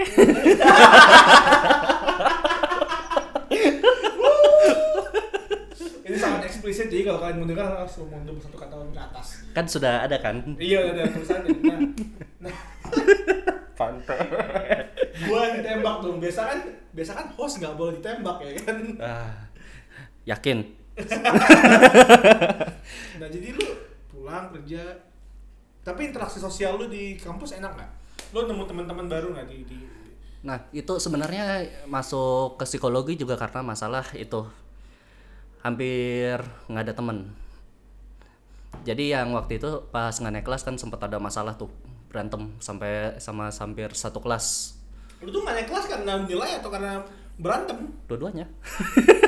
[6.03, 9.47] Ini sangat eksplisit jadi kalau kalian mendengar langsung mundur satu kata ke atas.
[9.55, 11.51] kan sudah ada kan Iya, udah ada tulisannya.
[11.63, 11.79] Nah,
[12.43, 12.55] nah
[13.79, 14.19] pantai
[15.27, 16.19] gua ditembak dong.
[16.19, 16.59] Biasa kan,
[16.95, 18.77] biasa kan host nggak boleh ditembak ya kan.
[18.99, 19.35] ah,
[20.27, 20.59] yakin
[23.21, 23.67] Nah, jadi lu
[24.13, 24.83] pulang kerja
[25.83, 27.91] tapi interaksi sosial lu di kampus enak nggak?
[28.37, 29.79] Lu nemu teman-teman baru nggak di, di
[30.43, 34.43] Nah, itu sebenarnya masuk ke psikologi juga karena masalah itu
[35.63, 37.31] hampir nggak ada temen.
[38.83, 41.71] Jadi yang waktu itu pas nggak naik kelas kan sempat ada masalah tuh
[42.11, 44.77] berantem sampai sama hampir satu kelas
[45.23, 46.99] lu tuh nggak naik kelas karena nilai atau karena
[47.39, 47.79] berantem?
[48.11, 48.51] dua-duanya.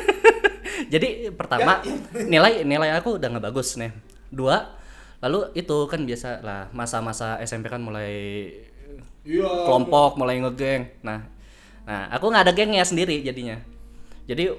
[0.92, 1.94] Jadi pertama Ya,
[2.34, 3.94] nilai nilai aku udah nggak bagus nih.
[4.28, 4.74] Dua
[5.22, 8.12] lalu itu kan biasa lah masa-masa SMP kan mulai
[9.24, 9.48] Iya.
[9.64, 11.24] kelompok mulai ngegeng nah
[11.88, 13.56] nah aku nggak ada gengnya sendiri jadinya
[14.28, 14.52] jadi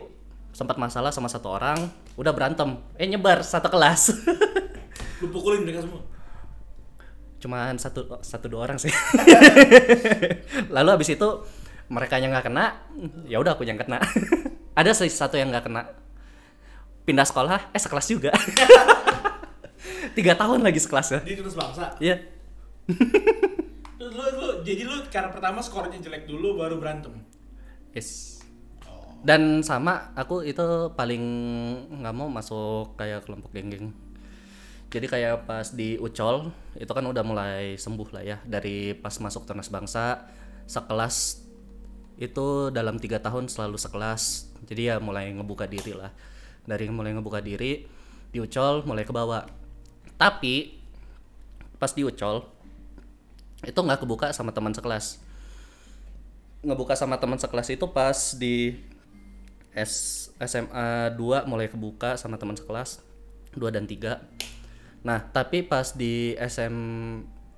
[0.56, 2.80] sempat masalah sama satu orang udah berantem.
[2.96, 4.15] Eh nyebar satu kelas.
[5.20, 6.00] Lu pukulin mereka semua.
[7.36, 8.89] cuman satu satu dua orang sih.
[10.76, 11.30] Lalu habis itu
[11.91, 12.80] mereka yang nggak kena
[13.28, 14.00] ya udah aku yang kena.
[14.80, 15.91] Ada sih satu yang nggak kena.
[17.04, 18.32] Pindah sekolah eh sekelas juga.
[20.15, 21.91] Tiga tahun lagi sekelasnya Di terus bangsa.
[22.00, 22.15] iya.
[24.00, 27.13] Lu, jadi lu karena pertama skornya jelek dulu baru berantem.
[27.91, 28.35] yes
[29.26, 31.24] dan sama aku itu paling
[31.98, 33.90] nggak mau masuk kayak kelompok geng-geng.
[34.94, 39.50] Jadi kayak pas di Ucol itu kan udah mulai sembuh lah ya dari pas masuk
[39.50, 40.30] Tunas Bangsa
[40.70, 41.42] sekelas
[42.22, 44.54] itu dalam tiga tahun selalu sekelas.
[44.70, 46.14] Jadi ya mulai ngebuka diri lah.
[46.70, 47.82] Dari mulai ngebuka diri
[48.30, 49.42] di Ucol mulai ke bawah
[50.22, 50.78] tapi
[51.82, 52.46] pas di Ucol
[53.66, 55.18] itu nggak kebuka sama teman sekelas.
[56.62, 58.78] Ngebuka sama teman sekelas itu pas di
[59.76, 63.04] S SMA 2 mulai kebuka sama teman sekelas
[63.54, 66.76] 2 dan 3 nah tapi pas di SM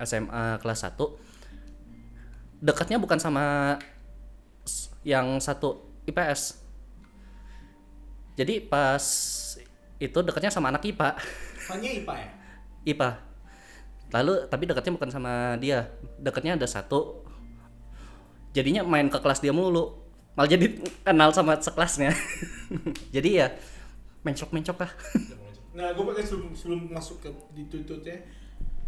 [0.02, 0.98] SMA kelas 1
[2.60, 3.78] dekatnya bukan sama
[5.06, 6.58] yang satu IPS
[8.34, 9.02] jadi pas
[9.98, 11.16] itu dekatnya sama anak IPA
[11.64, 12.30] Fanya IPA ya?
[12.94, 13.28] IPA
[14.08, 15.92] lalu tapi dekatnya bukan sama dia.
[16.16, 17.24] Dekatnya ada satu.
[18.56, 20.07] Jadinya main ke kelas dia mulu
[20.38, 20.66] malah jadi
[21.02, 22.14] kenal sama sekelasnya
[23.14, 23.46] jadi ya
[24.22, 24.92] mencok mencok lah
[25.70, 28.18] Nah, gue pakai sebelum, sebelum masuk ke di tututnya.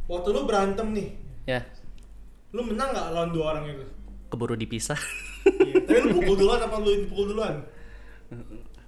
[0.06, 1.62] Waktu lu berantem nih, ya
[2.50, 3.86] lu menang nggak lawan dua orang itu?
[4.26, 4.98] keburu dipisah
[5.46, 5.86] Iya.
[5.86, 7.62] Tapi lu pukul duluan apa lu pukul duluan?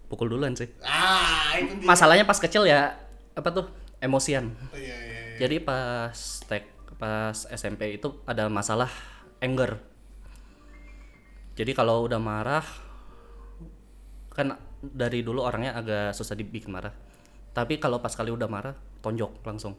[0.06, 1.86] pukul duluan sih Ah, itu dia.
[1.86, 2.98] masalahnya pas kecil ya
[3.32, 5.36] apa tuh emosian Oh, iya, iya, iya.
[5.38, 8.90] jadi pas tek pas SMP itu ada masalah
[9.38, 9.78] anger
[11.52, 12.64] jadi kalau udah marah
[14.32, 16.92] kan dari dulu orangnya agak susah dibikin marah.
[17.52, 18.72] Tapi kalau pas kali udah marah,
[19.04, 19.76] tonjok langsung.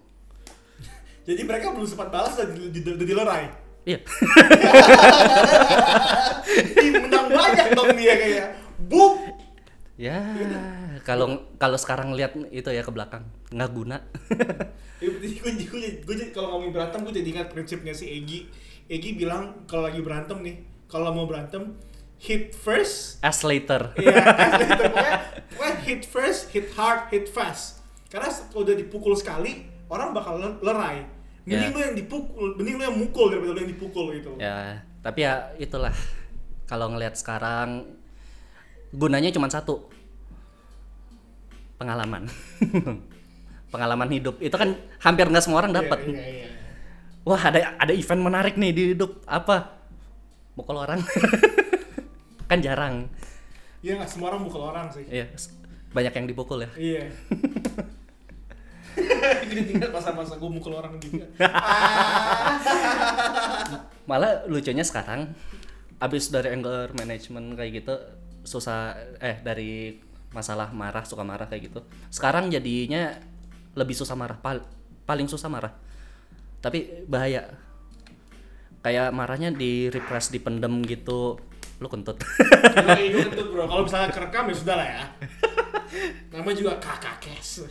[1.28, 3.50] Jadi mereka belum sempat balas dan di, dilerai.
[3.84, 4.00] Iya.
[7.04, 8.46] Menang banyak dong dia kayaknya.
[8.86, 9.18] Buk.
[9.94, 10.18] ya,
[11.06, 13.98] kalau kalau sekarang lihat itu ya ke belakang, nggak guna.
[14.98, 18.50] Ya, gue, jadi- kalau ngomongin berantem gue jadi ingat prinsipnya si Egi.
[18.90, 20.56] Egi bilang kalau lagi berantem nih,
[20.94, 21.74] kalau mau berantem
[22.22, 23.90] hit first, As later.
[23.98, 24.14] Iya,
[24.62, 24.84] gitu.
[24.94, 25.18] pokoknya,
[25.50, 27.82] pokoknya hit first, hit hard, hit fast.
[28.08, 31.10] Karena kalau udah dipukul sekali, orang bakal le- lerai.
[31.44, 31.76] Mending Ya.
[31.76, 34.32] lu yang dipukul, mending lu yang mukul daripada lu yang dipukul gitu.
[34.38, 35.92] Ya, tapi ya itulah.
[36.64, 37.90] Kalau ngelihat sekarang
[38.94, 39.90] gunanya cuma satu.
[41.76, 42.30] Pengalaman.
[43.74, 44.40] Pengalaman hidup.
[44.40, 46.00] Itu kan hampir nggak semua orang dapat.
[46.06, 46.50] Iya, iya, iya.
[47.26, 49.20] Wah, ada ada event menarik nih di hidup.
[49.26, 49.83] Apa?
[50.54, 51.00] Mukul orang.
[52.50, 53.10] kan jarang.
[53.84, 55.04] Iya nggak semua orang mukul orang sih.
[55.10, 55.28] Iya,
[55.92, 56.70] banyak yang dipukul ya.
[56.80, 57.04] Iya.
[59.50, 61.26] Jadi tinggal masa-masa gue mukul orang juga.
[61.42, 62.62] Ah.
[64.10, 65.34] Malah lucunya sekarang
[65.98, 67.96] abis dari anger management kayak gitu
[68.44, 68.92] susah
[69.24, 69.96] eh dari
[70.36, 71.80] masalah marah suka marah kayak gitu.
[72.14, 73.14] Sekarang jadinya
[73.74, 74.68] lebih susah marah, pal-
[75.06, 75.74] paling susah marah.
[76.62, 77.50] Tapi bahaya.
[78.84, 81.40] Kayak marahnya di repress dipendem gitu.
[81.80, 82.20] Lu kentut.
[82.20, 85.04] Kalau ini kentut bro, kalau misalnya kerekam ya sudah lah ya.
[86.36, 87.64] Namanya juga kakak kes.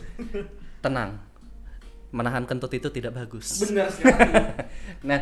[0.81, 1.21] Tenang.
[2.13, 3.61] Menahan kentut itu tidak bagus.
[3.61, 4.29] Benar sekali.
[5.09, 5.21] nah,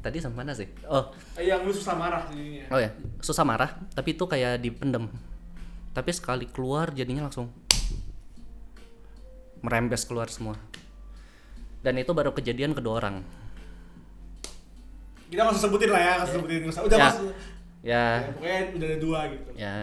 [0.00, 0.68] tadi sampai mana sih?
[0.88, 2.64] Oh, Yang lu susah marah jadinya.
[2.72, 5.08] Oh ya, susah marah, tapi itu kayak dipendem.
[5.96, 7.48] Tapi sekali keluar jadinya langsung
[9.64, 10.54] merembes keluar semua.
[11.82, 13.22] Dan itu baru kejadian kedua orang.
[15.28, 16.58] Kita nggak usah sebutin lah ya, nggak usah sebutin.
[16.64, 16.82] Nggak usah.
[16.84, 17.04] Udah Ya.
[17.04, 17.16] mas.
[17.78, 19.50] Ya, Ya, pokoknya udah ada dua gitu.
[19.54, 19.74] ya,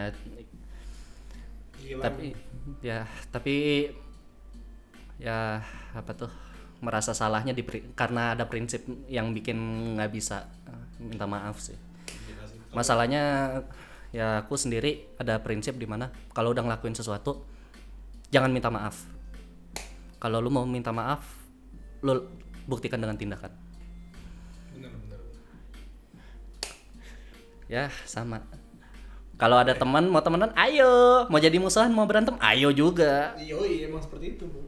[1.79, 2.01] Gila.
[2.03, 2.25] tapi
[2.81, 2.99] ya,
[3.31, 3.55] tapi
[5.15, 5.63] ya
[5.95, 6.31] apa tuh
[6.83, 7.63] merasa salahnya di
[7.95, 9.55] karena ada prinsip yang bikin
[9.95, 10.49] nggak bisa
[10.99, 11.77] minta maaf sih.
[12.75, 13.23] Masalahnya
[14.11, 17.47] ya aku sendiri ada prinsip di mana kalau udah ngelakuin sesuatu
[18.27, 19.07] jangan minta maaf.
[20.19, 21.21] Kalau lu mau minta maaf,
[22.01, 22.27] lu
[22.65, 23.51] buktikan dengan tindakan.
[24.73, 25.19] Bener, bener.
[27.65, 28.41] Ya, sama.
[29.35, 31.25] Kalau ada teman mau temenan, ayo.
[31.27, 33.35] Mau jadi musuhan, mau berantem, ayo juga.
[33.35, 34.63] Iya, iya emang seperti itu bro.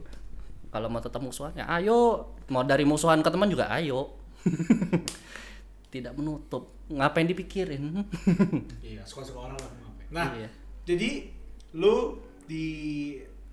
[0.68, 2.28] Kalau mau tetap musuhan, ya ayo.
[2.46, 4.12] Mau dari musuhan ke teman juga ayo.
[5.88, 6.68] Tidak menutup.
[6.88, 8.04] Ngapain dipikirin?
[8.84, 10.08] Iya, suka-suka orang lah ngapain.
[10.12, 10.48] Nah, Iya.
[10.84, 11.32] jadi
[11.72, 12.66] lu di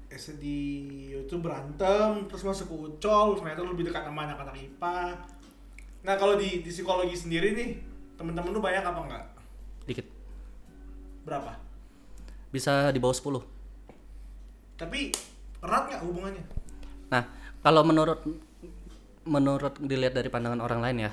[0.08, 0.60] S- di
[1.12, 5.00] YouTube berantem terus masuk ke Ucol ternyata lu lebih dekat sama anak-anak IPA.
[6.04, 7.70] Nah, kalau di, di psikologi sendiri nih,
[8.16, 9.26] temen-temen lu banyak apa enggak?
[11.26, 11.58] Berapa?
[12.54, 13.42] Bisa di bawah 10.
[14.78, 15.10] Tapi
[15.66, 16.44] erat nggak hubungannya?
[17.10, 17.24] Nah,
[17.66, 18.22] kalau menurut
[19.26, 21.12] menurut dilihat dari pandangan orang lain ya,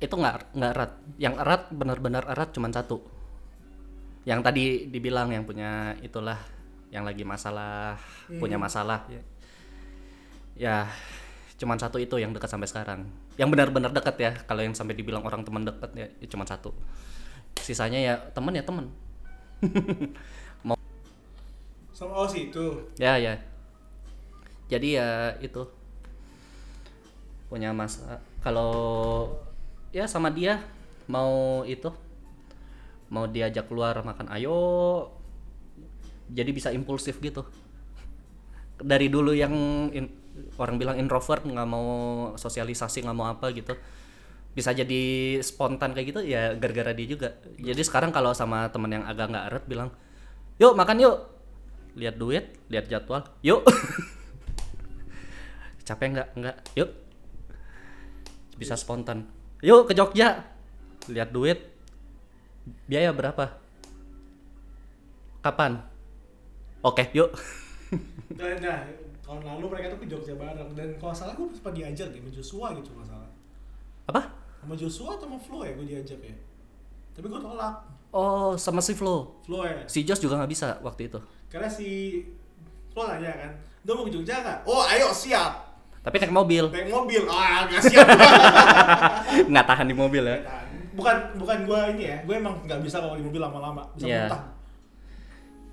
[0.00, 0.92] itu nggak nggak erat.
[1.20, 3.04] Yang erat benar-benar erat cuma satu.
[4.24, 6.40] Yang tadi dibilang yang punya itulah
[6.90, 8.00] yang lagi masalah
[8.40, 9.22] punya masalah ya.
[10.60, 10.76] Ya,
[11.56, 13.08] cuman satu itu yang dekat sampai sekarang.
[13.36, 14.32] Yang benar-benar dekat ya.
[14.48, 16.72] Kalau yang sampai dibilang orang teman dekat ya, ya cuma satu.
[17.60, 18.88] Sisanya ya teman ya teman.
[21.92, 22.64] Sama oh sih itu.
[22.96, 23.36] Ya ya.
[24.70, 25.62] Jadi ya itu.
[27.50, 28.22] Punya masa.
[28.40, 28.72] Kalau
[29.90, 30.62] ya sama dia
[31.10, 31.90] mau itu.
[33.10, 34.58] Mau diajak keluar makan ayo.
[36.30, 37.42] Jadi bisa impulsif gitu.
[38.80, 39.52] Dari dulu yang
[39.92, 40.14] in-
[40.56, 41.88] orang bilang introvert nggak mau
[42.38, 43.76] sosialisasi nggak mau apa gitu
[44.60, 47.32] bisa jadi spontan kayak gitu ya gara-gara dia juga.
[47.56, 49.88] Jadi sekarang kalau sama temen yang agak nggak erat bilang
[50.60, 51.16] yuk makan yuk.
[51.96, 53.64] Lihat duit lihat jadwal yuk.
[55.88, 56.28] Capek nggak?
[56.36, 56.56] Nggak.
[56.76, 56.92] Yuk.
[58.60, 59.24] Bisa spontan.
[59.64, 60.44] Yuk ke Jogja.
[61.08, 61.64] Lihat duit.
[62.84, 63.56] Biaya berapa?
[65.40, 65.80] Kapan?
[66.84, 67.32] Oke yuk.
[68.36, 68.84] Dan nah,
[69.24, 70.76] tahun lalu mereka tuh ke Jogja bareng.
[70.76, 71.72] Dan kalau salah gue sempat
[72.12, 73.32] deh sama Joshua gitu masalah.
[74.10, 76.36] apa Sama Joshua atau sama Flo ya gue diajak ya.
[77.10, 77.74] Tapi gue tolak.
[78.10, 79.86] oh sama si Flo Flo ya.
[79.86, 82.20] si Jos juga nggak bisa waktu itu Karena si
[82.90, 83.50] Flo nanya kan,
[83.82, 85.70] "Udah mau ke Jogja nggak?" "Oh, ayo, siap."
[86.00, 87.22] tapi naik mobil Naik mobil.
[87.28, 88.06] Ah, nggak siap.
[89.52, 90.38] nggak tahan di mobil ya
[90.90, 94.26] bukan bukan gue ini ya, gue emang nggak bisa kalau di mobil lama-lama, bisa Iya.
[94.26, 94.42] muntah.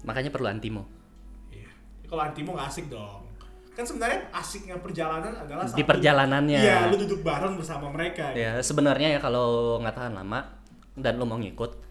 [0.04, 0.84] makanya perlu antimo
[1.50, 1.68] Iya.
[2.06, 3.27] Kalau antimo nggak asik dong.
[3.78, 8.34] Kan sebenarnya asiknya perjalanan adalah di satu- perjalanannya Iya, lu duduk bareng bersama mereka.
[8.34, 10.40] ya sebenarnya ya kalau nggak tahan lama
[10.98, 11.86] dan lu mau ngikut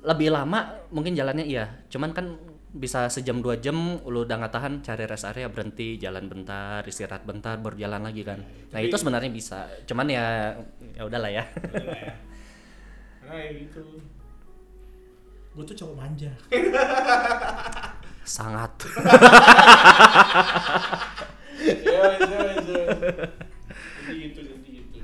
[0.00, 2.38] lebih lama mungkin jalannya iya cuman kan
[2.70, 7.26] bisa sejam dua jam lu udah nggak tahan cari rest area berhenti jalan bentar istirahat
[7.26, 8.38] bentar baru jalan lagi kan
[8.70, 10.54] nah itu sebenarnya bisa cuman ya
[10.92, 12.14] ya udahlah ya ya.
[13.18, 13.82] Karena kayak gitu.
[15.50, 16.30] Gue tuh cowok manja.
[18.26, 18.74] sangat
[21.56, 22.84] Ya, ya, ya.
[24.06, 24.98] Jadi gitu, jadi gitu.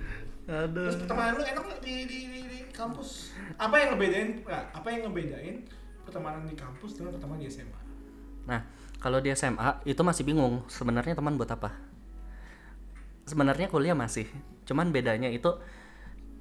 [0.47, 3.33] aduh Terus pertemanan lu enak di, di, di, di kampus?
[3.57, 4.29] Apa yang ngebedain?
[4.45, 5.57] nggak, Apa yang ngebedain
[6.05, 7.81] pertemanan di kampus dengan pertemanan di SMA?
[8.47, 8.61] Nah,
[8.99, 11.73] kalau di SMA itu masih bingung sebenarnya teman buat apa.
[13.23, 14.27] Sebenarnya kuliah masih,
[14.67, 15.51] cuman bedanya itu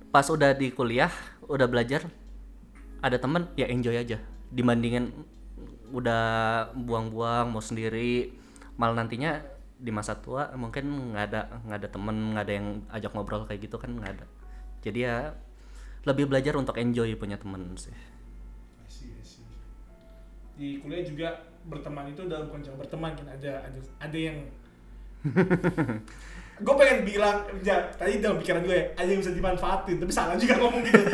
[0.10, 1.13] pas udah di kuliah,
[1.46, 2.10] udah belajar,
[3.06, 4.17] ada teman ya enjoy aja.
[4.52, 5.13] Dibandingin
[5.91, 6.23] udah
[6.73, 8.34] buang-buang mau sendiri,
[8.80, 9.43] malah nantinya
[9.82, 13.65] di masa tua mungkin nggak ada nggak ada temen nggak ada yang ajak ngobrol kayak
[13.65, 14.25] gitu kan nggak ada.
[14.82, 15.36] Jadi ya
[16.06, 17.93] lebih belajar untuk enjoy punya temen sih.
[17.93, 19.45] I see, I see.
[20.58, 21.30] Di kuliah juga
[21.65, 24.38] berteman itu dalam konsep berteman kan ada ada ada yang
[26.62, 30.38] gue pengen bilang ya, tadi dalam pikiran gue ya, ada yang bisa dimanfaatin tapi salah
[30.38, 31.02] juga ngomong gitu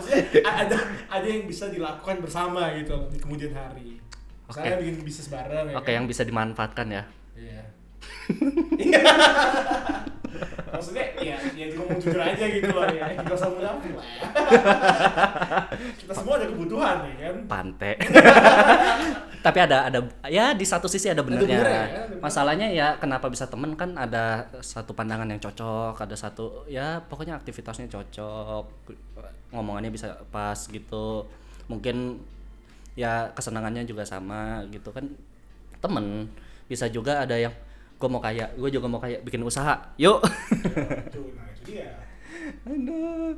[0.00, 0.76] maksudnya ada
[1.12, 4.00] ada yang bisa dilakukan bersama gitu di kemudian hari
[4.48, 4.82] misalnya Oke.
[4.84, 5.94] bikin bisnis bareng ya Oke, kan?
[5.96, 7.04] yang bisa dimanfaatkan ya.
[7.34, 7.62] Iya.
[10.74, 13.06] Maksudnya ya ya ngomong jujur aja gitu loh ya.
[13.14, 14.26] Kita usah munafik lah ya.
[16.02, 17.36] Kita semua ada kebutuhan ya kan.
[17.46, 17.92] Pante.
[19.44, 21.60] Tapi ada ada ya di satu sisi ada benernya.
[21.60, 22.24] ya, bener.
[22.24, 27.36] Masalahnya ya kenapa bisa temen kan ada satu pandangan yang cocok, ada satu ya pokoknya
[27.36, 28.64] aktivitasnya cocok,
[29.52, 31.28] ngomongannya bisa pas gitu.
[31.68, 32.24] Mungkin
[32.96, 35.12] ya kesenangannya juga sama gitu kan.
[35.84, 36.32] Temen
[36.64, 37.52] bisa juga ada yang
[38.00, 39.76] gue mau kaya, gue juga mau kaya bikin usaha.
[40.00, 40.24] Yuk.
[40.24, 41.92] Nah.
[42.64, 43.36] Aduh.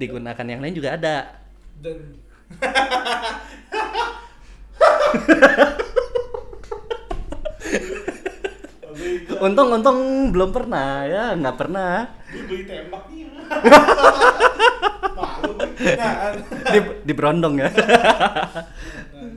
[0.00, 1.44] Digunakan yang lain juga ada.
[1.76, 2.16] Dan
[9.38, 9.98] Untung untung
[10.34, 12.10] belum pernah ya, nggak pernah.
[12.34, 13.30] Gue beli tembak nih.
[15.18, 15.52] Malu
[16.74, 17.70] Di di berondong ya.
[17.70, 17.78] nah,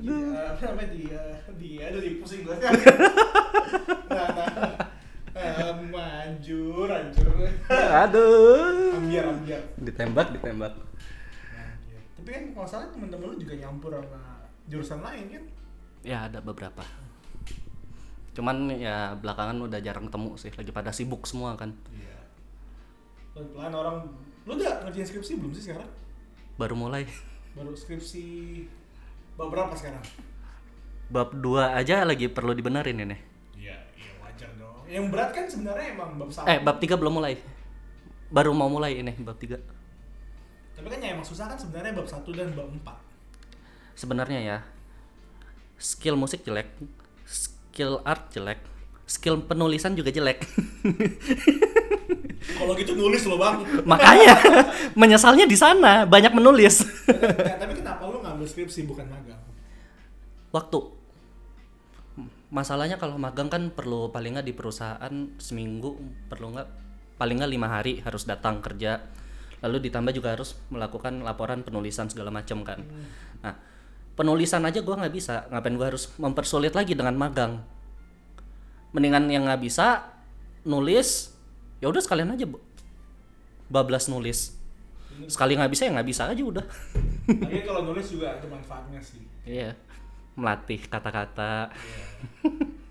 [0.01, 1.21] dia, apa dia?
[1.53, 2.55] Dia di pusing gue.
[2.57, 2.73] Nah,
[4.09, 4.73] nah.
[5.37, 7.29] Ah, manjur, anjur.
[7.69, 8.97] Aduh.
[8.97, 9.61] Ambiar, ambiar.
[9.77, 10.73] Ditembak, ditembak.
[10.75, 11.99] Nah, iya.
[12.17, 14.30] Tapi kan kalau salah temen-temen lu juga nyampur sama
[14.69, 15.43] jurusan lain kan?
[16.01, 16.81] Ya ada beberapa.
[18.31, 21.75] Cuman ya belakangan udah jarang ketemu sih, lagi pada sibuk semua kan.
[21.91, 22.19] Iya.
[23.35, 23.97] Pelan-pelan orang,
[24.47, 25.89] lu udah ngerjain skripsi belum sih sekarang?
[26.55, 27.03] Baru mulai.
[27.51, 28.23] Baru skripsi
[29.35, 30.03] bab berapa sekarang?
[31.11, 33.17] Bab 2 aja lagi perlu dibenerin ini.
[33.59, 34.87] Iya, iya wajar dong.
[34.87, 36.47] Yang berat kan sebenarnya emang bab satu.
[36.47, 37.35] Eh, bab 3 belum mulai.
[38.31, 39.59] Baru mau mulai ini bab 3.
[40.71, 43.10] Tapi kan yang emang susah kan sebenarnya bab satu dan bab empat.
[44.01, 44.57] Sebenarnya ya
[45.77, 46.73] skill musik jelek,
[47.29, 48.57] skill art jelek,
[49.05, 50.41] skill penulisan juga jelek.
[52.57, 53.61] Kalau gitu nulis lo bang.
[53.85, 54.33] Makanya
[55.01, 56.81] menyesalnya di sana, banyak menulis.
[57.05, 59.37] Nah, tapi kenapa lu ngambil skripsi bukan magang?
[60.49, 60.97] Waktu.
[62.49, 66.69] Masalahnya kalau magang kan perlu paling nggak di perusahaan seminggu perlu nggak
[67.21, 69.05] paling nggak lima hari harus datang kerja.
[69.61, 72.81] Lalu ditambah juga harus melakukan laporan penulisan segala macam kan.
[73.45, 73.69] Nah
[74.15, 75.47] penulisan aja gua nggak bisa.
[75.49, 77.61] Ngapain gua harus mempersulit lagi dengan magang?
[78.91, 80.11] Mendingan yang nggak bisa
[80.67, 81.33] nulis
[81.81, 82.45] ya udah sekalian aja
[83.71, 84.53] bablas nulis.
[85.25, 86.65] Sekali nggak bisa ya nggak bisa aja udah.
[87.27, 89.23] Tapi kalau nulis juga ada manfaatnya sih.
[89.47, 89.73] Iya.
[90.35, 91.71] Melatih kata-kata.
[91.71, 92.79] Iya.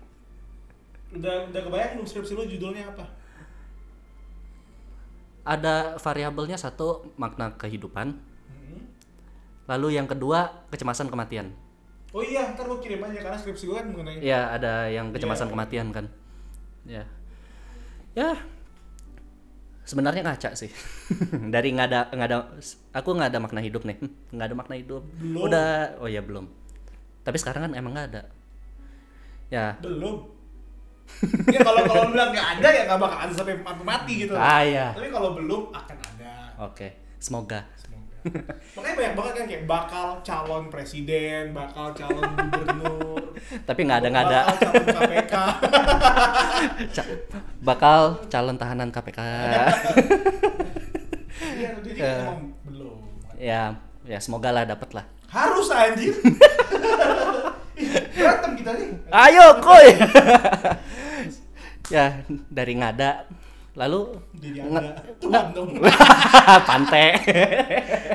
[1.11, 3.03] Udah udah kebayang belum skripsi lu judulnya apa?
[5.43, 8.15] Ada variabelnya satu makna kehidupan.
[9.69, 11.53] Lalu yang kedua kecemasan kematian.
[12.11, 15.47] Oh iya, ntar gua kirim aja karena skripsi gua kan mengenai Ya ada yang kecemasan
[15.47, 15.53] Iya.
[15.55, 16.05] kematian kan.
[16.83, 17.03] Ya.
[18.11, 18.35] Ya.
[19.87, 20.67] Sebenarnya ngaca sih.
[21.55, 22.37] Dari nggak ada nggak ada
[22.91, 23.97] aku nggak ada makna hidup nih.
[24.35, 25.03] Nggak ada makna hidup.
[25.19, 25.47] Belum.
[25.47, 26.45] Udah oh ya belum.
[27.23, 28.23] Tapi sekarang kan emang nggak ada.
[29.51, 29.75] Ya.
[29.83, 30.39] belum.
[31.51, 34.35] ya kalau kalau bilang nggak ada ya nggak bakal ada sampai mati gitu.
[34.35, 34.95] Ah ya.
[34.95, 36.31] Tapi kalau belum akan ada.
[36.59, 36.91] Oke.
[37.19, 37.63] Semoga.
[37.75, 37.80] Semoga.
[38.77, 43.33] Makanya banyak banget kan kayak bakal calon presiden, bakal calon gubernur,
[43.67, 44.39] Tapi nggak ada nggak ada.
[44.43, 45.35] bakal calon KPK.
[46.95, 47.11] Ca-
[47.59, 49.19] bakal calon tahanan KPK.
[51.51, 52.13] Iya, jadi Ya.
[52.23, 52.97] emang belum.
[53.35, 53.63] ya,
[54.03, 55.05] ya semoga lah dapet lah.
[55.27, 56.13] Harus anjir.
[58.13, 58.89] Berantem kita nih.
[59.09, 59.87] Ayo, kuy.
[61.89, 63.25] ya, dari ngada
[63.71, 64.99] lalu Jadi ada.
[65.17, 65.69] Tuhan dong.
[66.69, 67.15] pantai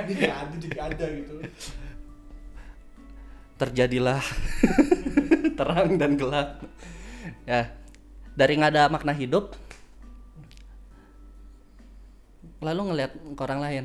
[0.05, 1.35] Jadi ada, jadi ada gitu.
[3.57, 4.21] terjadilah
[5.59, 6.61] terang dan gelap
[7.49, 7.73] ya
[8.37, 9.57] dari nggak ada makna hidup
[12.61, 13.85] lalu ngelihat ke orang lain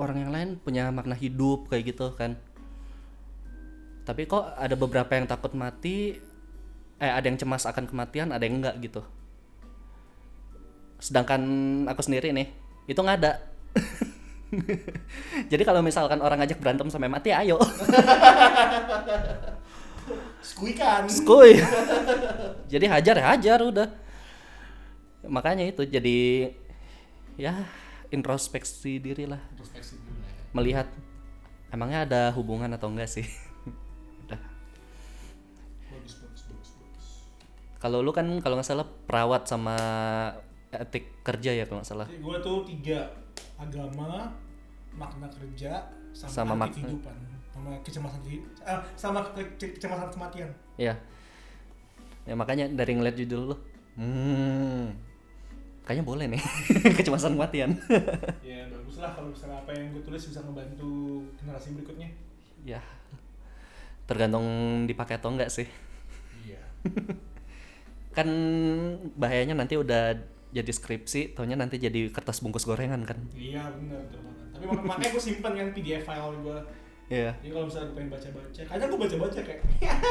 [0.00, 2.40] orang yang lain punya makna hidup kayak gitu kan
[4.04, 6.16] tapi kok ada beberapa yang takut mati
[7.00, 9.04] eh ada yang cemas akan kematian ada yang enggak gitu
[10.98, 11.42] sedangkan
[11.90, 12.48] aku sendiri nih
[12.86, 13.32] itu nggak ada
[15.50, 17.58] jadi kalau misalkan orang ngajak berantem sampai mati ayo
[20.44, 21.08] Skuikan.
[21.08, 21.56] Skuy.
[22.72, 23.88] jadi hajar ya hajar udah.
[25.24, 26.52] Makanya itu jadi
[27.40, 27.64] ya
[28.12, 30.04] introspeksi diri lah, Introspeksi ya.
[30.52, 30.86] melihat
[31.72, 33.24] emangnya ada hubungan atau enggak sih.
[34.28, 34.40] Udah.
[37.80, 39.76] Kalau lu kan kalau nggak salah perawat sama
[40.78, 42.06] etik kerja ya kalau nggak salah.
[42.06, 42.98] Jadi gue tuh tiga
[43.54, 44.32] agama,
[44.90, 47.16] makna kerja, sama, Sama makna- kehidupan,
[47.50, 48.20] sama kecemasan
[48.64, 50.50] eh, sama ke- ke- kecemasan kematian.
[50.74, 50.94] Iya.
[52.24, 53.56] Ya makanya dari ngeliat judul lu,
[53.94, 54.86] hmm,
[55.84, 56.42] kayaknya boleh nih
[56.98, 57.76] kecemasan kematian.
[58.48, 60.92] ya bagus lah kalau misalnya apa yang gue tulis bisa ngebantu
[61.36, 62.08] generasi berikutnya.
[62.64, 62.80] ya
[64.04, 64.44] tergantung
[64.84, 65.68] dipakai atau enggak sih.
[66.44, 66.60] Iya.
[68.16, 68.28] kan
[69.16, 70.14] bahayanya nanti udah
[70.54, 73.18] jadi skripsi, taunya nanti jadi kertas bungkus gorengan kan.
[73.34, 74.46] Iya benar betul banget.
[74.54, 76.58] Tapi mak- makanya gue simpen kan PDF file gue.
[77.04, 77.30] Iya.
[77.36, 79.60] Jadi kalau misalnya gue pengen baca-baca, kadang gue baca-baca kayak,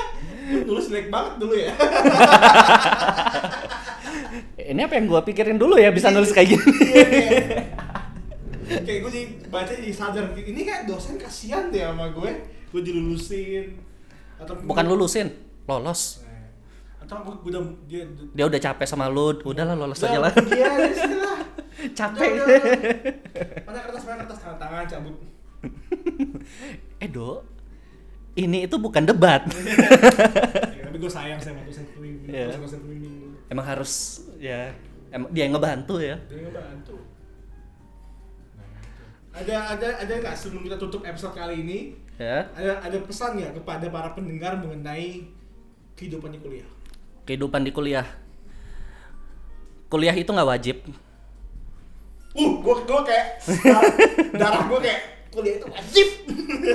[0.54, 1.74] "Lu nulis jelek banget dulu ya.
[4.56, 6.64] Ini apa yang gua pikirin dulu ya bisa nulis kayak gini.
[6.64, 7.42] Iya, iya.
[8.80, 12.30] kayak gue jadi baca jadi sadar ini kayak dosen kasihan deh sama gue
[12.72, 13.78] gue dilulusin
[14.40, 15.30] atau Bukan lulusin,
[15.66, 16.24] lolos.
[16.26, 16.33] Eh,
[17.16, 18.02] atau gue udah dia
[18.34, 20.32] Dia udah capek sama lu, udahlah lolos udah, aja lah.
[20.50, 21.40] iya ya sini lah
[22.00, 22.28] capek.
[22.28, 22.84] Udah, udah, udah.
[23.64, 25.16] mana kertas mana kertas tanda tangan cabut
[27.06, 27.44] Edo,
[28.34, 29.44] ini itu bukan debat.
[30.76, 32.56] ya, tapi gue sayang sama dosen pembimbing Iya.
[32.56, 33.94] dosen pembimbing Emang harus
[34.38, 34.72] ya,
[35.10, 36.16] emang dia yang ngebantu ya.
[36.26, 36.96] dia ngebantu
[39.34, 41.80] ada ada ada nggak sebelum kita tutup episode kali ini
[42.14, 42.46] Ya.
[42.54, 45.26] ada ada pesan nggak kepada para pendengar mengenai
[45.96, 46.70] kehidupan di kuliah
[47.24, 48.08] Kehidupan di kuliah.
[49.88, 50.78] Kuliah itu nggak wajib.
[52.34, 53.94] Uh, gua gua kayak darah,
[54.42, 56.08] darah gua kayak kuliah itu wajib.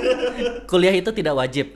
[0.71, 1.67] Kuliah itu tidak wajib.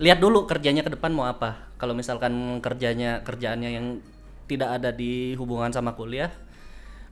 [0.00, 1.70] Lihat dulu kerjanya ke depan mau apa.
[1.76, 3.86] Kalau misalkan kerjanya kerjaannya yang
[4.48, 6.32] tidak ada di hubungan sama kuliah,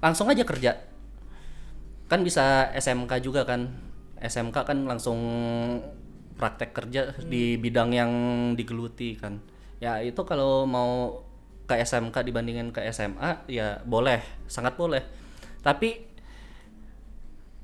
[0.02, 0.82] langsung aja kerja.
[2.08, 3.68] Kan bisa SMK juga kan.
[4.18, 5.18] SMK kan langsung
[6.34, 8.10] praktek kerja di bidang yang
[8.58, 9.38] digeluti kan.
[9.78, 11.22] Ya itu kalau mau
[11.68, 14.20] ke SMK dibandingin ke SMA ya boleh,
[14.50, 15.04] sangat boleh.
[15.62, 16.08] Tapi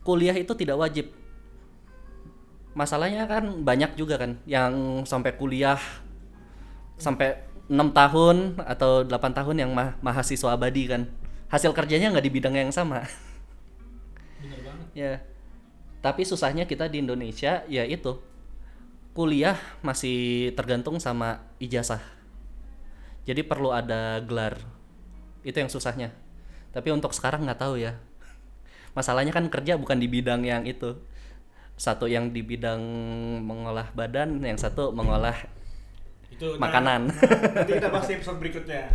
[0.04, 1.08] kuliah itu tidak wajib
[2.74, 5.78] masalahnya kan banyak juga kan yang sampai kuliah
[6.98, 7.38] sampai
[7.70, 11.08] enam tahun atau 8 tahun yang ma- mahasiswa abadi kan
[11.48, 13.06] hasil kerjanya nggak di bidang yang sama
[14.42, 14.86] Bener banget.
[14.92, 15.12] ya
[16.04, 18.20] tapi susahnya kita di Indonesia ya itu
[19.14, 22.02] kuliah masih tergantung sama ijazah
[23.24, 24.58] jadi perlu ada gelar
[25.46, 26.10] itu yang susahnya
[26.74, 27.96] tapi untuk sekarang nggak tahu ya
[28.98, 30.98] masalahnya kan kerja bukan di bidang yang itu
[31.74, 32.78] satu yang di bidang
[33.42, 35.34] mengolah badan yang satu mengolah
[36.30, 37.10] Itu Makanan.
[37.10, 38.90] Nah, nah, nanti kita bahas episode berikutnya.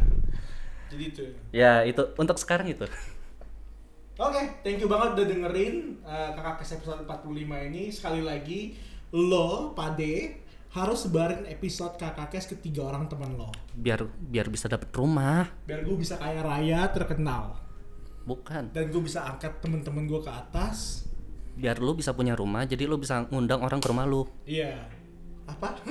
[0.90, 1.24] Jadi itu.
[1.54, 2.84] ya itu untuk sekarang itu
[4.20, 7.40] Oke, thank you banget udah dengerin uh, kakak kes episode 45
[7.72, 7.88] ini.
[7.88, 8.76] Sekali lagi,
[9.12, 13.49] lo, Pade, harus sebarin episode kakak kes ke tiga orang teman lo.
[13.74, 17.57] biar biar bisa dapet rumah Biar gue bisa kaya raya, terkenal.
[18.22, 21.10] bukan Dan gue bisa angkat temen-temen gue ke atas.
[21.53, 24.78] biar lu bisa punya rumah jadi lu bisa ngundang orang ke rumah lu Iya.
[25.45, 25.74] Apa?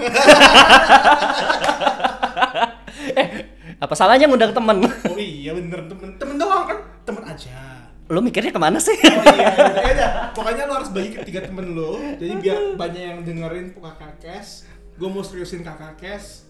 [3.79, 6.79] apa salahnya ngundang temen Oh iya bener, temen, temen doang kan?
[7.05, 7.78] Temen aja.
[8.09, 10.11] Lu mikirnya ke mana sih Oh iya, ya udah.
[10.33, 12.01] Pokoknya lo harus bagi ke tiga temen lo.
[12.17, 14.65] Jadi biar banyak yang dengerin kakak kes.
[14.97, 16.49] Gue mau seriusin kakak kes.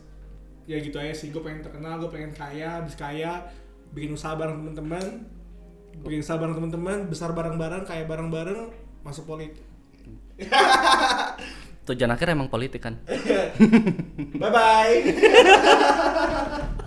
[0.71, 1.35] Ya gitu aja sih.
[1.35, 3.51] Gue pengen terkenal, gue pengen kaya, habis kaya,
[3.91, 5.27] bikin usaha bareng temen-temen,
[6.07, 8.71] bikin usaha bareng temen-temen, besar bareng-bareng, kaya bareng-bareng,
[9.03, 9.65] masuk politik.
[11.89, 13.01] tujuan akhir emang politik kan
[14.41, 14.97] Bye bye.